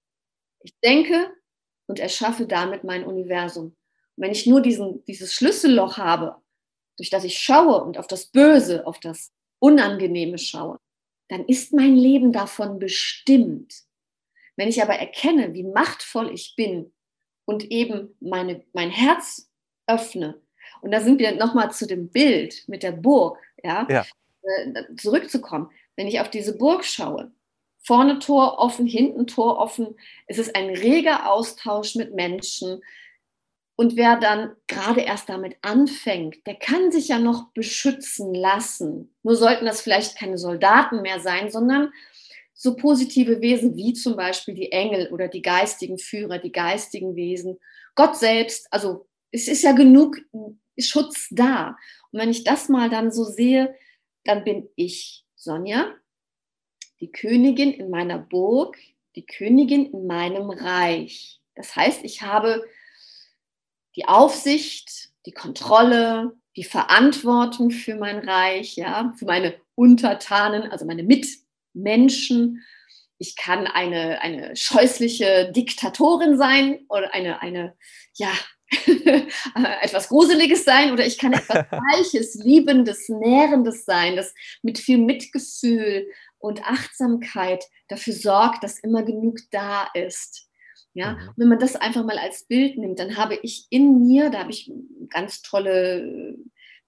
[0.62, 1.30] Ich denke
[1.90, 3.66] und erschaffe damit mein Universum.
[3.66, 3.76] Und
[4.16, 6.36] wenn ich nur diesen, dieses Schlüsselloch habe,
[6.96, 10.78] durch das ich schaue und auf das Böse, auf das Unangenehme schaue,
[11.28, 13.74] dann ist mein Leben davon bestimmt.
[14.56, 16.92] Wenn ich aber erkenne, wie machtvoll ich bin
[17.44, 19.50] und eben meine, mein Herz
[19.86, 20.40] öffne,
[20.82, 24.06] und da sind wir nochmal zu dem Bild mit der Burg, ja, ja.
[24.42, 25.70] Äh, zurückzukommen.
[25.96, 27.32] Wenn ich auf diese Burg schaue,
[27.90, 29.96] Vorne Tor offen, hinten Tor offen.
[30.28, 32.84] Es ist ein reger Austausch mit Menschen.
[33.74, 39.12] Und wer dann gerade erst damit anfängt, der kann sich ja noch beschützen lassen.
[39.24, 41.92] Nur sollten das vielleicht keine Soldaten mehr sein, sondern
[42.54, 47.58] so positive Wesen wie zum Beispiel die Engel oder die geistigen Führer, die geistigen Wesen.
[47.96, 50.16] Gott selbst, also es ist ja genug
[50.78, 51.76] Schutz da.
[52.12, 53.74] Und wenn ich das mal dann so sehe,
[54.22, 55.92] dann bin ich Sonja,
[57.00, 58.76] die Königin in meiner Burg,
[59.16, 61.40] die Königin in meinem Reich.
[61.54, 62.64] Das heißt, ich habe
[63.96, 71.02] die Aufsicht, die Kontrolle, die Verantwortung für mein Reich, ja, für meine Untertanen, also meine
[71.02, 72.64] Mitmenschen.
[73.18, 77.76] Ich kann eine, eine scheußliche Diktatorin sein oder eine, eine
[78.14, 78.32] ja,
[79.82, 84.32] etwas Gruseliges sein oder ich kann etwas Weiches, Liebendes, Nährendes sein, das
[84.62, 86.06] mit viel Mitgefühl
[86.40, 90.48] und Achtsamkeit dafür sorgt, dass immer genug da ist.
[90.92, 91.30] Ja, mhm.
[91.36, 94.50] wenn man das einfach mal als Bild nimmt, dann habe ich in mir, da habe
[94.50, 94.72] ich
[95.08, 96.36] ganz tolle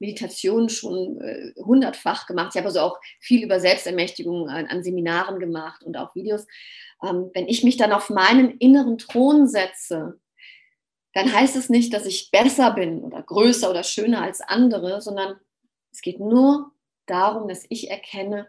[0.01, 2.51] Meditationen schon äh, hundertfach gemacht.
[2.53, 6.47] Ich habe also auch viel über Selbstermächtigung an, an Seminaren gemacht und auch Videos.
[7.05, 10.19] Ähm, wenn ich mich dann auf meinen inneren Thron setze,
[11.15, 15.37] dann heißt es nicht, dass ich besser bin oder größer oder schöner als andere, sondern
[15.93, 16.73] es geht nur
[17.07, 18.49] darum, dass ich erkenne,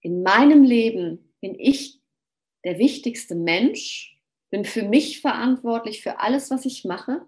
[0.00, 2.00] in meinem Leben bin ich
[2.64, 4.16] der wichtigste Mensch,
[4.50, 7.26] bin für mich verantwortlich für alles, was ich mache,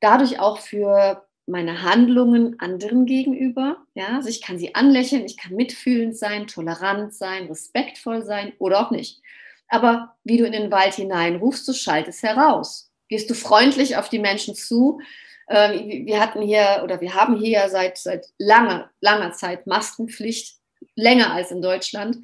[0.00, 3.84] dadurch auch für meine Handlungen anderen gegenüber.
[3.94, 8.80] Ja, also ich kann sie anlächeln, ich kann mitfühlend sein, tolerant sein, respektvoll sein oder
[8.80, 9.20] auch nicht.
[9.68, 12.92] Aber wie du in den Wald hineinrufst, du schaltest heraus.
[13.08, 15.00] Gehst du freundlich auf die Menschen zu?
[15.48, 20.61] Ähm, wir hatten hier oder wir haben hier seit, seit langer, langer Zeit Maskenpflicht
[20.94, 22.18] länger als in Deutschland.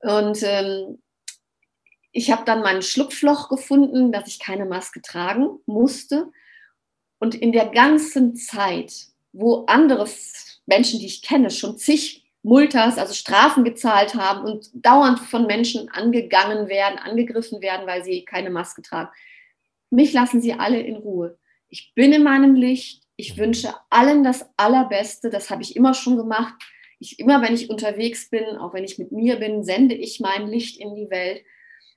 [0.00, 1.02] Und ähm,
[2.12, 6.30] ich habe dann mein Schlupfloch gefunden, dass ich keine Maske tragen musste.
[7.18, 8.92] Und in der ganzen Zeit,
[9.32, 10.08] wo andere
[10.66, 15.88] Menschen, die ich kenne, schon zig Multas, also Strafen gezahlt haben und dauernd von Menschen
[15.88, 19.10] angegangen werden, angegriffen werden, weil sie keine Maske tragen.
[19.90, 21.38] Mich lassen sie alle in Ruhe.
[21.68, 23.02] Ich bin in meinem Licht.
[23.16, 23.40] Ich mhm.
[23.40, 25.28] wünsche allen das Allerbeste.
[25.28, 26.54] Das habe ich immer schon gemacht.
[26.98, 30.48] Ich, immer wenn ich unterwegs bin, auch wenn ich mit mir bin, sende ich mein
[30.48, 31.42] Licht in die Welt.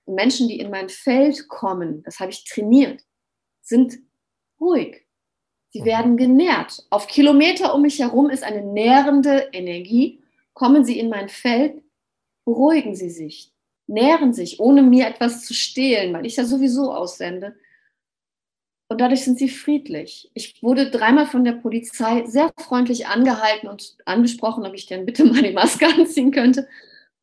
[0.06, 3.02] Und Menschen, die in mein Feld kommen, das habe ich trainiert,
[3.62, 4.00] sind
[4.60, 5.06] ruhig.
[5.72, 5.86] Sie mhm.
[5.86, 6.86] werden genährt.
[6.90, 10.24] Auf Kilometer um mich herum ist eine nährende Energie
[10.60, 11.82] kommen Sie in mein Feld,
[12.44, 13.54] beruhigen Sie sich,
[13.88, 17.56] nähren sich, ohne mir etwas zu stehlen, weil ich ja sowieso aussende.
[18.90, 20.32] Und dadurch sind sie friedlich.
[20.34, 25.26] Ich wurde dreimal von der Polizei sehr freundlich angehalten und angesprochen, ob ich denn bitte
[25.26, 26.68] mal die Maske anziehen könnte.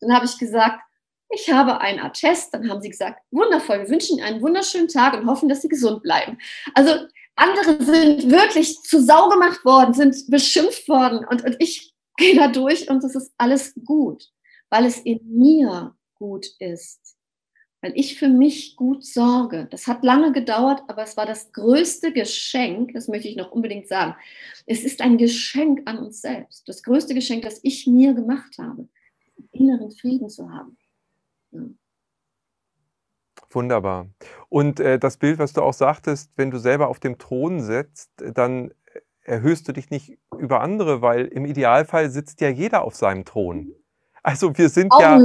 [0.01, 0.81] Dann habe ich gesagt,
[1.29, 2.55] ich habe einen Attest.
[2.55, 5.69] Dann haben sie gesagt, wundervoll, wir wünschen Ihnen einen wunderschönen Tag und hoffen, dass Sie
[5.69, 6.39] gesund bleiben.
[6.75, 12.37] Also andere sind wirklich zu Sau gemacht worden, sind beschimpft worden und, und ich gehe
[12.37, 14.31] da durch und es ist alles gut,
[14.71, 17.06] weil es in mir gut ist,
[17.81, 19.69] weil ich für mich gut sorge.
[19.71, 23.89] Das hat lange gedauert, aber es war das größte Geschenk, das möchte ich noch unbedingt
[23.89, 24.15] sagen.
[24.67, 28.89] Es ist ein Geschenk an uns selbst, das größte Geschenk, das ich mir gemacht habe,
[29.53, 30.77] inneren Frieden zu haben.
[31.53, 31.63] Ja.
[33.51, 34.09] Wunderbar.
[34.49, 38.11] Und äh, das Bild, was du auch sagtest, wenn du selber auf dem Thron sitzt,
[38.17, 38.73] dann
[39.23, 43.73] erhöhst du dich nicht über andere, weil im Idealfall sitzt ja jeder auf seinem Thron.
[44.23, 45.19] Also wir sind ja,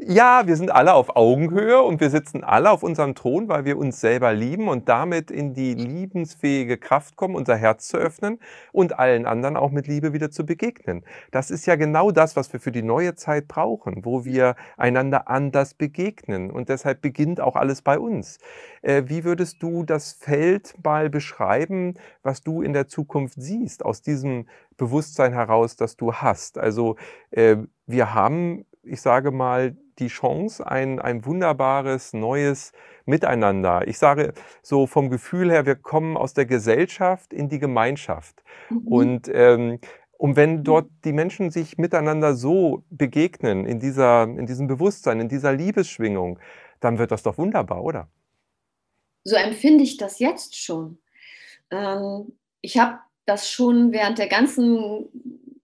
[0.00, 3.76] ja, wir sind alle auf Augenhöhe und wir sitzen alle auf unserem Thron, weil wir
[3.76, 8.38] uns selber lieben und damit in die liebensfähige Kraft kommen, unser Herz zu öffnen
[8.70, 11.04] und allen anderen auch mit Liebe wieder zu begegnen.
[11.32, 15.28] Das ist ja genau das, was wir für die neue Zeit brauchen, wo wir einander
[15.28, 16.52] anders begegnen.
[16.52, 18.38] Und deshalb beginnt auch alles bei uns.
[18.82, 24.00] Äh, wie würdest du das Feld mal beschreiben, was du in der Zukunft siehst, aus
[24.00, 24.46] diesem
[24.76, 26.56] Bewusstsein heraus, das du hast?
[26.56, 26.94] Also
[27.32, 32.72] äh, wir haben ich sage mal, die Chance, ein, ein wunderbares neues
[33.04, 33.86] Miteinander.
[33.88, 38.42] Ich sage so vom Gefühl her, wir kommen aus der Gesellschaft in die Gemeinschaft.
[38.68, 38.86] Mhm.
[38.86, 39.80] Und, ähm,
[40.18, 45.28] und wenn dort die Menschen sich miteinander so begegnen, in, dieser, in diesem Bewusstsein, in
[45.28, 46.38] dieser Liebesschwingung,
[46.80, 48.08] dann wird das doch wunderbar, oder?
[49.24, 50.98] So empfinde ich das jetzt schon.
[51.70, 55.08] Ähm, ich habe das schon während der ganzen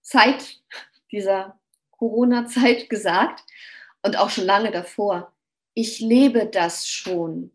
[0.02, 0.60] Zeit
[1.10, 1.58] dieser
[1.90, 3.44] Corona-Zeit gesagt
[4.04, 5.32] und auch schon lange davor.
[5.74, 7.50] Ich lebe das schon,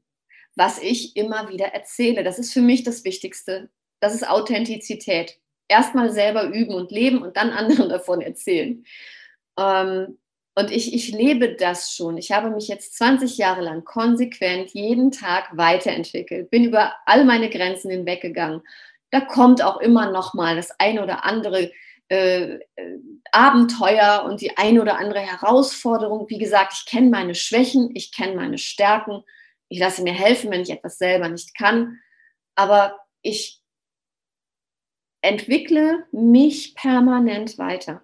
[0.55, 2.23] was ich immer wieder erzähle.
[2.23, 3.69] Das ist für mich das Wichtigste.
[4.01, 5.39] Das ist Authentizität.
[5.67, 8.83] Erstmal selber üben und leben und dann anderen davon erzählen.
[9.57, 10.17] Ähm,
[10.55, 12.17] und ich, ich lebe das schon.
[12.17, 17.49] Ich habe mich jetzt 20 Jahre lang konsequent jeden Tag weiterentwickelt, bin über all meine
[17.49, 18.61] Grenzen hinweggegangen.
[19.11, 21.71] Da kommt auch immer noch mal das eine oder andere
[22.09, 22.99] äh, äh,
[23.31, 26.27] Abenteuer und die eine oder andere Herausforderung.
[26.29, 29.23] Wie gesagt, ich kenne meine Schwächen, ich kenne meine Stärken.
[29.67, 31.99] Ich lasse mir helfen, wenn ich etwas selber nicht kann.
[32.55, 33.61] Aber ich
[35.21, 38.01] entwickle mich permanent weiter.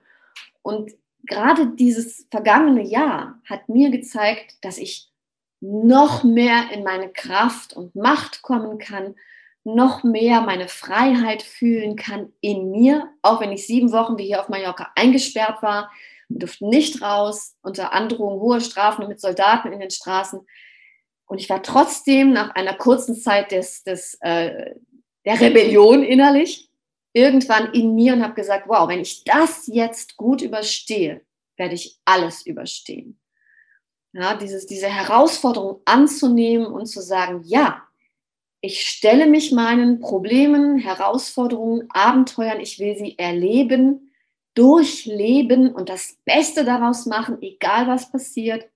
[0.61, 0.91] Und
[1.23, 5.09] gerade dieses vergangene Jahr hat mir gezeigt, dass ich
[5.61, 9.15] noch mehr in meine Kraft und Macht kommen kann,
[9.65, 14.39] noch mehr meine Freiheit fühlen kann in mir, auch wenn ich sieben Wochen wie hier
[14.39, 15.91] auf Mallorca eingesperrt war.
[16.29, 20.39] Wir durften nicht raus, unter Androhung hoher Strafen mit Soldaten in den Straßen.
[21.25, 24.75] Und ich war trotzdem nach einer kurzen Zeit des, des, äh,
[25.25, 26.69] der Rebellion innerlich
[27.13, 31.21] irgendwann in mir und habe gesagt, wow, wenn ich das jetzt gut überstehe,
[31.57, 33.19] werde ich alles überstehen.
[34.13, 37.84] Ja, dieses, diese Herausforderung anzunehmen und zu sagen, ja,
[38.61, 44.11] ich stelle mich meinen Problemen, Herausforderungen, Abenteuern, ich will sie erleben,
[44.55, 48.69] durchleben und das Beste daraus machen, egal was passiert.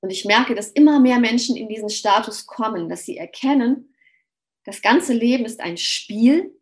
[0.00, 3.94] Und ich merke, dass immer mehr Menschen in diesen Status kommen, dass sie erkennen,
[4.64, 6.58] das ganze Leben ist ein Spiel.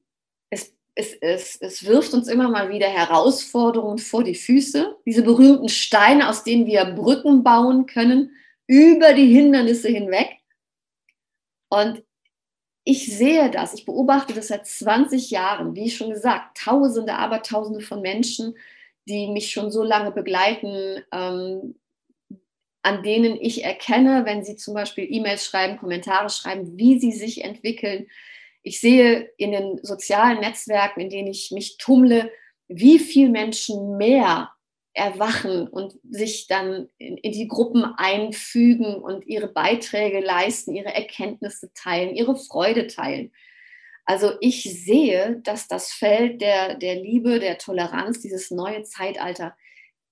[0.51, 4.97] Es, es, es, es wirft uns immer mal wieder Herausforderungen vor die Füße.
[5.07, 8.33] Diese berühmten Steine, aus denen wir Brücken bauen können,
[8.67, 10.42] über die Hindernisse hinweg.
[11.73, 12.05] Und
[12.85, 17.81] ich sehe das, ich beobachte das seit 20 Jahren, wie schon gesagt, Tausende, aber Tausende
[17.81, 18.59] von Menschen,
[19.09, 21.77] die mich schon so lange begleiten, ähm,
[22.83, 27.43] an denen ich erkenne, wenn sie zum Beispiel E-Mails schreiben, Kommentare schreiben, wie sie sich
[27.43, 28.07] entwickeln.
[28.63, 32.31] Ich sehe in den sozialen Netzwerken, in denen ich mich tummle,
[32.69, 34.51] wie viel Menschen mehr
[34.95, 41.73] erwachen und sich dann in, in, die Gruppen einfügen und ihre Beiträge leisten, ihre Erkenntnisse
[41.75, 43.33] teilen, ihre Freude teilen.
[44.05, 49.57] Also ich sehe, dass das Feld der, der Liebe, der Toleranz, dieses neue Zeitalter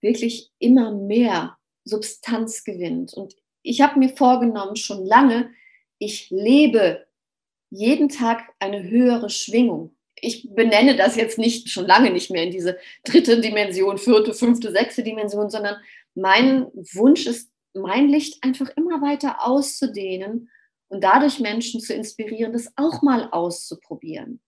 [0.00, 3.12] wirklich immer mehr Substanz gewinnt.
[3.14, 5.50] Und ich habe mir vorgenommen, schon lange,
[5.98, 7.06] ich lebe
[7.68, 9.94] jeden Tag eine höhere Schwingung.
[10.22, 14.72] Ich benenne das jetzt nicht schon lange nicht mehr in diese dritte Dimension, vierte, fünfte,
[14.72, 15.76] sechste Dimension, sondern
[16.14, 20.50] mein Wunsch ist, mein Licht einfach immer weiter auszudehnen
[20.88, 24.40] und dadurch Menschen zu inspirieren, das auch mal auszuprobieren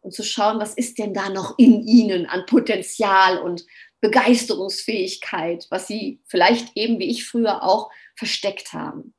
[0.00, 3.64] und zu schauen, was ist denn da noch in ihnen an Potenzial und
[4.00, 9.14] Begeisterungsfähigkeit, was sie vielleicht eben wie ich früher auch versteckt haben.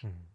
[0.00, 0.28] Hm.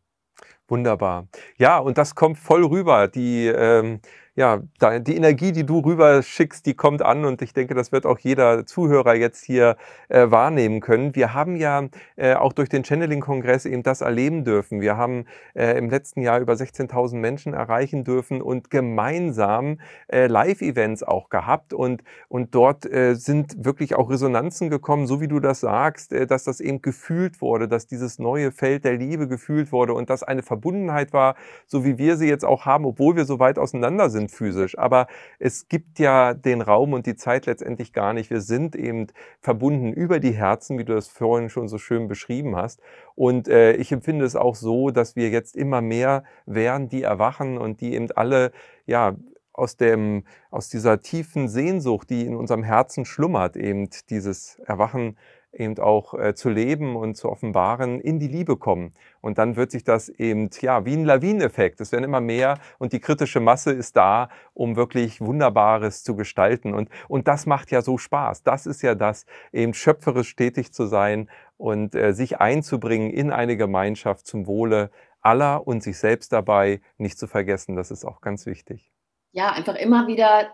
[0.68, 1.28] Wunderbar.
[1.58, 3.08] Ja, und das kommt voll rüber.
[3.08, 4.02] Die, ähm,
[4.36, 8.06] ja, die Energie, die du rüber schickst, die kommt an und ich denke, das wird
[8.06, 9.76] auch jeder Zuhörer jetzt hier
[10.08, 11.16] äh, wahrnehmen können.
[11.16, 14.80] Wir haben ja äh, auch durch den Channeling-Kongress eben das erleben dürfen.
[14.80, 21.04] Wir haben äh, im letzten Jahr über 16.000 Menschen erreichen dürfen und gemeinsam äh, Live-Events
[21.04, 25.60] auch gehabt und, und dort äh, sind wirklich auch Resonanzen gekommen, so wie du das
[25.60, 29.94] sagst, äh, dass das eben gefühlt wurde, dass dieses neue Feld der Liebe gefühlt wurde
[29.94, 31.36] und dass eine Verbundenheit war,
[31.68, 34.78] so wie wir sie jetzt auch haben, obwohl wir so weit auseinander sind sind physisch.
[34.78, 35.08] Aber
[35.40, 38.30] es gibt ja den Raum und die Zeit letztendlich gar nicht.
[38.30, 39.08] Wir sind eben
[39.40, 42.82] verbunden über die Herzen, wie du das vorhin schon so schön beschrieben hast.
[43.16, 47.58] Und äh, ich empfinde es auch so, dass wir jetzt immer mehr werden, die erwachen
[47.58, 48.52] und die eben alle,
[48.86, 49.16] ja,
[49.54, 55.18] aus, dem, aus dieser tiefen Sehnsucht, die in unserem Herzen schlummert, eben dieses Erwachen
[55.54, 58.94] eben auch äh, zu leben und zu offenbaren, in die Liebe kommen.
[59.20, 61.82] Und dann wird sich das eben, ja, wie ein Lawineneffekt.
[61.82, 66.74] Es werden immer mehr und die kritische Masse ist da, um wirklich Wunderbares zu gestalten.
[66.74, 68.44] Und, und das macht ja so Spaß.
[68.44, 73.58] Das ist ja das, eben schöpferisch tätig zu sein und äh, sich einzubringen in eine
[73.58, 74.90] Gemeinschaft zum Wohle
[75.22, 77.76] aller und sich selbst dabei nicht zu vergessen.
[77.76, 78.92] Das ist auch ganz wichtig.
[79.34, 80.54] Ja, einfach immer wieder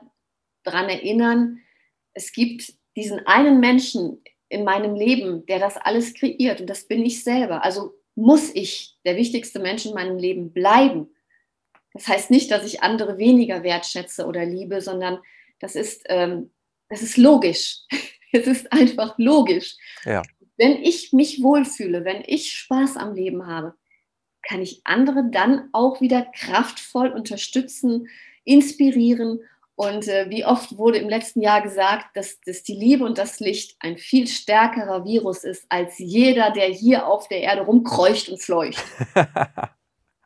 [0.63, 1.59] daran erinnern,
[2.13, 7.05] es gibt diesen einen Menschen in meinem Leben, der das alles kreiert und das bin
[7.05, 7.63] ich selber.
[7.63, 11.09] Also muss ich der wichtigste Mensch in meinem Leben bleiben.
[11.93, 15.19] Das heißt nicht, dass ich andere weniger wertschätze oder liebe, sondern
[15.59, 16.51] das ist, ähm,
[16.89, 17.81] das ist logisch.
[18.31, 19.75] es ist einfach logisch.
[20.05, 20.23] Ja.
[20.57, 23.75] Wenn ich mich wohlfühle, wenn ich Spaß am Leben habe,
[24.41, 28.07] kann ich andere dann auch wieder kraftvoll unterstützen,
[28.43, 29.41] inspirieren
[29.77, 33.39] und äh, wie oft wurde im letzten Jahr gesagt, dass, dass die Liebe und das
[33.39, 38.41] Licht ein viel stärkerer Virus ist als jeder, der hier auf der Erde rumkreucht und
[38.41, 38.83] fleucht.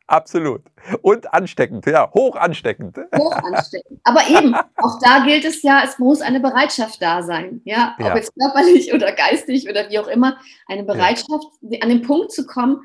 [0.06, 0.62] Absolut.
[1.02, 2.96] Und ansteckend, ja, hoch ansteckend.
[3.14, 4.00] Hoch ansteckend.
[4.04, 7.60] Aber eben, auch da gilt es ja, es muss eine Bereitschaft da sein.
[7.64, 8.08] Ja, ja.
[8.08, 11.80] ob jetzt körperlich oder geistig oder wie auch immer, eine Bereitschaft, ja.
[11.82, 12.80] an den Punkt zu kommen,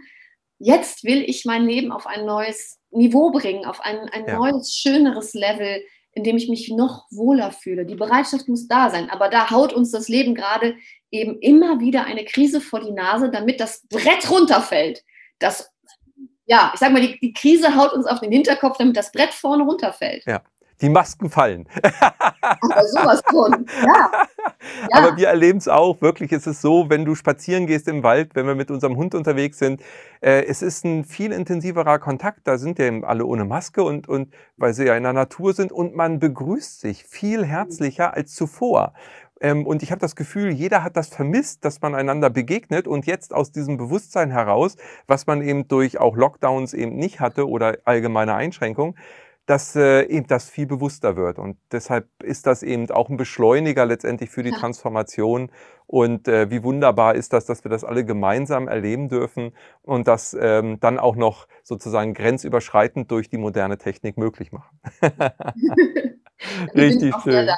[0.60, 4.38] jetzt will ich mein Leben auf ein neues Niveau bringen, auf ein, ein ja.
[4.38, 5.82] neues, schöneres Level
[6.18, 7.86] in dem ich mich noch wohler fühle.
[7.86, 10.76] Die Bereitschaft muss da sein, aber da haut uns das Leben gerade
[11.12, 15.04] eben immer wieder eine Krise vor die Nase, damit das Brett runterfällt.
[15.38, 15.72] Das,
[16.48, 19.32] ja, ich sag mal, die, die Krise haut uns auf den Hinterkopf, damit das Brett
[19.32, 20.26] vorne runterfällt.
[20.26, 20.42] Ja
[20.82, 21.68] die Masken fallen.
[22.42, 24.12] Aber sowas von, ja.
[24.12, 24.28] ja.
[24.92, 28.36] Aber wir erleben es auch, wirklich, es ist so, wenn du spazieren gehst im Wald,
[28.36, 29.82] wenn wir mit unserem Hund unterwegs sind,
[30.22, 34.34] äh, es ist ein viel intensiverer Kontakt, da sind ja alle ohne Maske und, und
[34.58, 38.94] weil sie ja in der Natur sind und man begrüßt sich viel herzlicher als zuvor.
[39.40, 43.06] Ähm, und ich habe das Gefühl, jeder hat das vermisst, dass man einander begegnet und
[43.06, 47.78] jetzt aus diesem Bewusstsein heraus, was man eben durch auch Lockdowns eben nicht hatte oder
[47.86, 48.96] allgemeine Einschränkungen,
[49.48, 51.40] dass äh, eben das viel bewusster wird.
[51.40, 54.58] Und deshalb ist das eben auch ein Beschleuniger letztendlich für die ja.
[54.58, 55.52] Transformation.
[55.88, 60.38] Und äh, wie wunderbar ist das, dass wir das alle gemeinsam erleben dürfen und das
[60.40, 64.80] ähm, dann auch noch sozusagen grenzüberschreitend durch die moderne Technik möglich machen.
[66.76, 67.50] Richtig schön.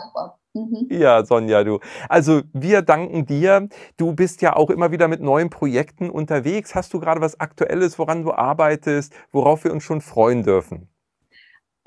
[0.53, 0.87] Mhm.
[0.91, 1.79] Ja, Sonja, du.
[2.07, 3.67] Also wir danken dir.
[3.97, 6.75] Du bist ja auch immer wieder mit neuen Projekten unterwegs.
[6.75, 10.87] Hast du gerade was Aktuelles, woran du arbeitest, worauf wir uns schon freuen dürfen?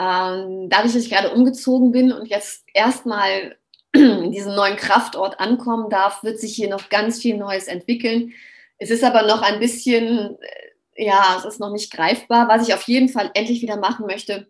[0.02, 3.56] Ähm, dadurch, dass ich gerade umgezogen bin und jetzt erstmal
[3.92, 8.32] in diesem neuen Kraftort ankommen darf, wird sich hier noch ganz viel Neues entwickeln.
[8.78, 12.48] Es ist aber noch ein bisschen, äh, ja, es ist noch nicht greifbar.
[12.48, 14.48] Was ich auf jeden Fall endlich wieder machen möchte,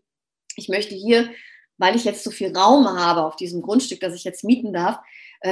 [0.57, 1.28] ich möchte hier,
[1.76, 5.00] weil ich jetzt so viel Raum habe auf diesem Grundstück, das ich jetzt mieten darf,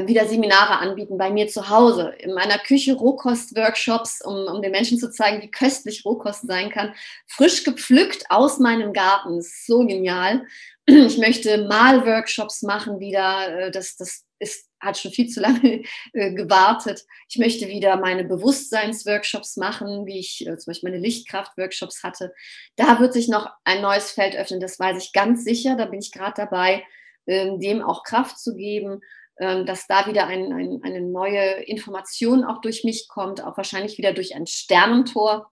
[0.06, 4.98] wieder Seminare anbieten bei mir zu Hause, in meiner Küche Rohkost-Workshops, um, um den Menschen
[4.98, 6.94] zu zeigen, wie köstlich Rohkost sein kann.
[7.26, 10.44] Frisch gepflückt aus meinem Garten, so genial.
[10.86, 13.66] Ich möchte Malworkshops machen wieder.
[13.66, 15.82] Äh, das, das ist hat schon viel zu lange
[16.12, 17.04] äh, gewartet.
[17.28, 22.32] Ich möchte wieder meine Bewusstseinsworkshops machen, wie ich äh, zum Beispiel meine Lichtkraft-Workshops hatte.
[22.76, 25.76] Da wird sich noch ein neues Feld öffnen, das weiß ich ganz sicher.
[25.76, 26.84] Da bin ich gerade dabei,
[27.26, 29.00] äh, dem auch Kraft zu geben,
[29.40, 34.12] dass da wieder ein, ein, eine neue Information auch durch mich kommt, auch wahrscheinlich wieder
[34.12, 35.50] durch ein Sternentor.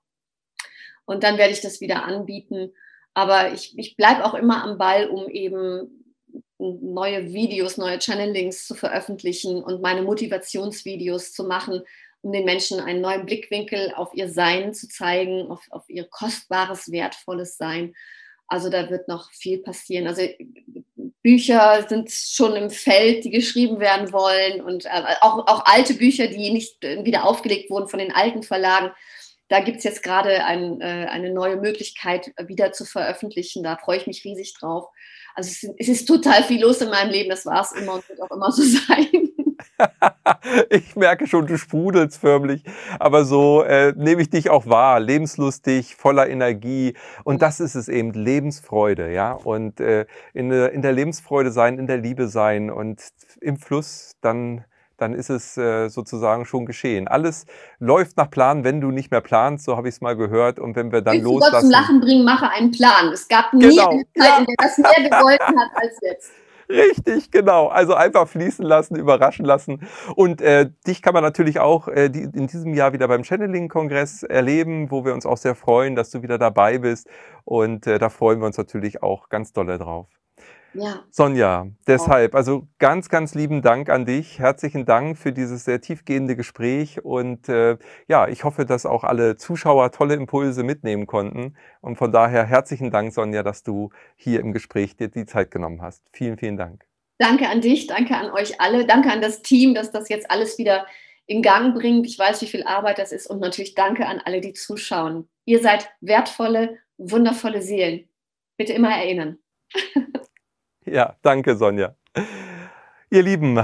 [1.06, 2.74] Und dann werde ich das wieder anbieten.
[3.14, 6.04] Aber ich, ich bleibe auch immer am Ball, um eben
[6.58, 11.82] neue Videos, neue Channelings zu veröffentlichen und meine Motivationsvideos zu machen,
[12.20, 16.90] um den Menschen einen neuen Blickwinkel auf ihr Sein zu zeigen, auf, auf ihr kostbares,
[16.92, 17.94] wertvolles Sein.
[18.48, 20.06] Also da wird noch viel passieren.
[20.06, 20.22] Also
[21.22, 26.26] Bücher sind schon im Feld, die geschrieben werden wollen und äh, auch, auch alte Bücher,
[26.28, 28.90] die nicht wieder aufgelegt wurden von den alten Verlagen.
[29.48, 33.62] Da gibt es jetzt gerade ein, äh, eine neue Möglichkeit, wieder zu veröffentlichen.
[33.62, 34.88] Da freue ich mich riesig drauf.
[35.34, 38.08] Also es, es ist total viel los in meinem Leben, das war es immer und
[38.08, 39.27] wird auch immer so sein.
[40.70, 42.64] ich merke schon, du sprudelst förmlich,
[42.98, 47.88] aber so äh, nehme ich dich auch wahr, lebenslustig, voller Energie und das ist es
[47.88, 53.02] eben, Lebensfreude, ja und äh, in, in der Lebensfreude sein, in der Liebe sein und
[53.40, 54.64] im Fluss dann
[54.98, 57.08] dann ist es äh, sozusagen schon geschehen.
[57.08, 57.46] Alles
[57.78, 60.58] läuft nach Plan, wenn du nicht mehr planst, so habe ich es mal gehört.
[60.58, 61.52] Und wenn wir dann Willst loslassen.
[61.52, 63.12] Gott zum Lachen bringen, mache einen Plan.
[63.12, 63.90] Es gab nie genau.
[63.90, 64.38] eine Zeit, ja.
[64.38, 66.32] in der das mehr gegolten hat als jetzt.
[66.70, 67.68] Richtig, genau.
[67.68, 69.88] Also einfach fließen lassen, überraschen lassen.
[70.16, 74.22] Und äh, dich kann man natürlich auch äh, die, in diesem Jahr wieder beim Channeling-Kongress
[74.22, 77.08] erleben, wo wir uns auch sehr freuen, dass du wieder dabei bist.
[77.44, 80.17] Und äh, da freuen wir uns natürlich auch ganz dolle drauf.
[80.74, 81.02] Ja.
[81.10, 84.38] Sonja, deshalb, also ganz, ganz lieben Dank an dich.
[84.38, 87.04] Herzlichen Dank für dieses sehr tiefgehende Gespräch.
[87.04, 91.56] Und äh, ja, ich hoffe, dass auch alle Zuschauer tolle Impulse mitnehmen konnten.
[91.80, 95.82] Und von daher herzlichen Dank, Sonja, dass du hier im Gespräch dir die Zeit genommen
[95.82, 96.04] hast.
[96.12, 96.84] Vielen, vielen Dank.
[97.18, 100.56] Danke an dich, danke an euch alle, danke an das Team, dass das jetzt alles
[100.58, 100.86] wieder
[101.26, 102.06] in Gang bringt.
[102.06, 103.26] Ich weiß, wie viel Arbeit das ist.
[103.26, 105.28] Und natürlich danke an alle, die zuschauen.
[105.44, 108.08] Ihr seid wertvolle, wundervolle Seelen.
[108.56, 109.38] Bitte immer erinnern.
[110.90, 111.94] Ja, danke, Sonja.
[113.10, 113.58] Ihr Lieben,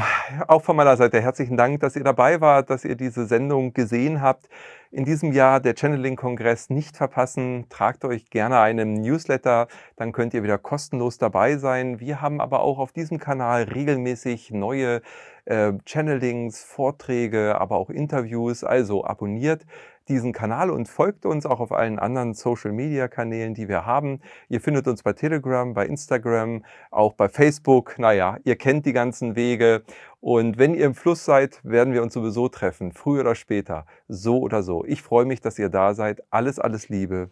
[0.47, 4.20] auch von meiner Seite herzlichen Dank, dass ihr dabei wart, dass ihr diese Sendung gesehen
[4.20, 4.49] habt.
[4.91, 7.66] In diesem Jahr der Channeling-Kongress nicht verpassen.
[7.68, 11.99] Tragt euch gerne einen Newsletter, dann könnt ihr wieder kostenlos dabei sein.
[11.99, 15.03] Wir haben aber auch auf diesem Kanal regelmäßig neue
[15.47, 18.64] äh, Channelings, Vorträge, aber auch Interviews.
[18.64, 19.66] Also abonniert
[20.09, 24.20] diesen Kanal und folgt uns auch auf allen anderen Social-Media-Kanälen, die wir haben.
[24.48, 27.98] Ihr findet uns bei Telegram, bei Instagram, auch bei Facebook.
[27.98, 29.82] Naja, ihr kennt die ganzen Wege.
[30.20, 34.38] Und wenn ihr im Fluss seid, werden wir uns sowieso treffen, früher oder später, so
[34.38, 34.84] oder so.
[34.84, 36.22] Ich freue mich, dass ihr da seid.
[36.30, 37.30] Alles, alles Liebe.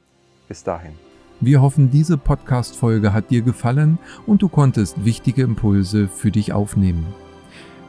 [0.49, 0.93] Bis dahin.
[1.41, 7.07] Wir hoffen, diese Podcast-Folge hat dir gefallen und du konntest wichtige Impulse für dich aufnehmen.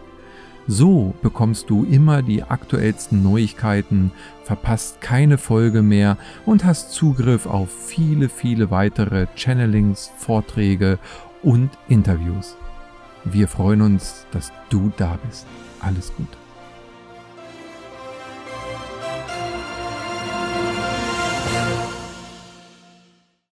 [0.69, 4.13] So bekommst du immer die aktuellsten Neuigkeiten,
[4.45, 6.17] verpasst keine Folge mehr
[6.47, 11.01] und hast Zugriff auf viele, viele weitere Channelings, Vorträge
[11.43, 12.55] und Interviews.
[13.25, 15.47] Wir freuen uns, dass du da bist.
[15.81, 16.40] Alles Gute.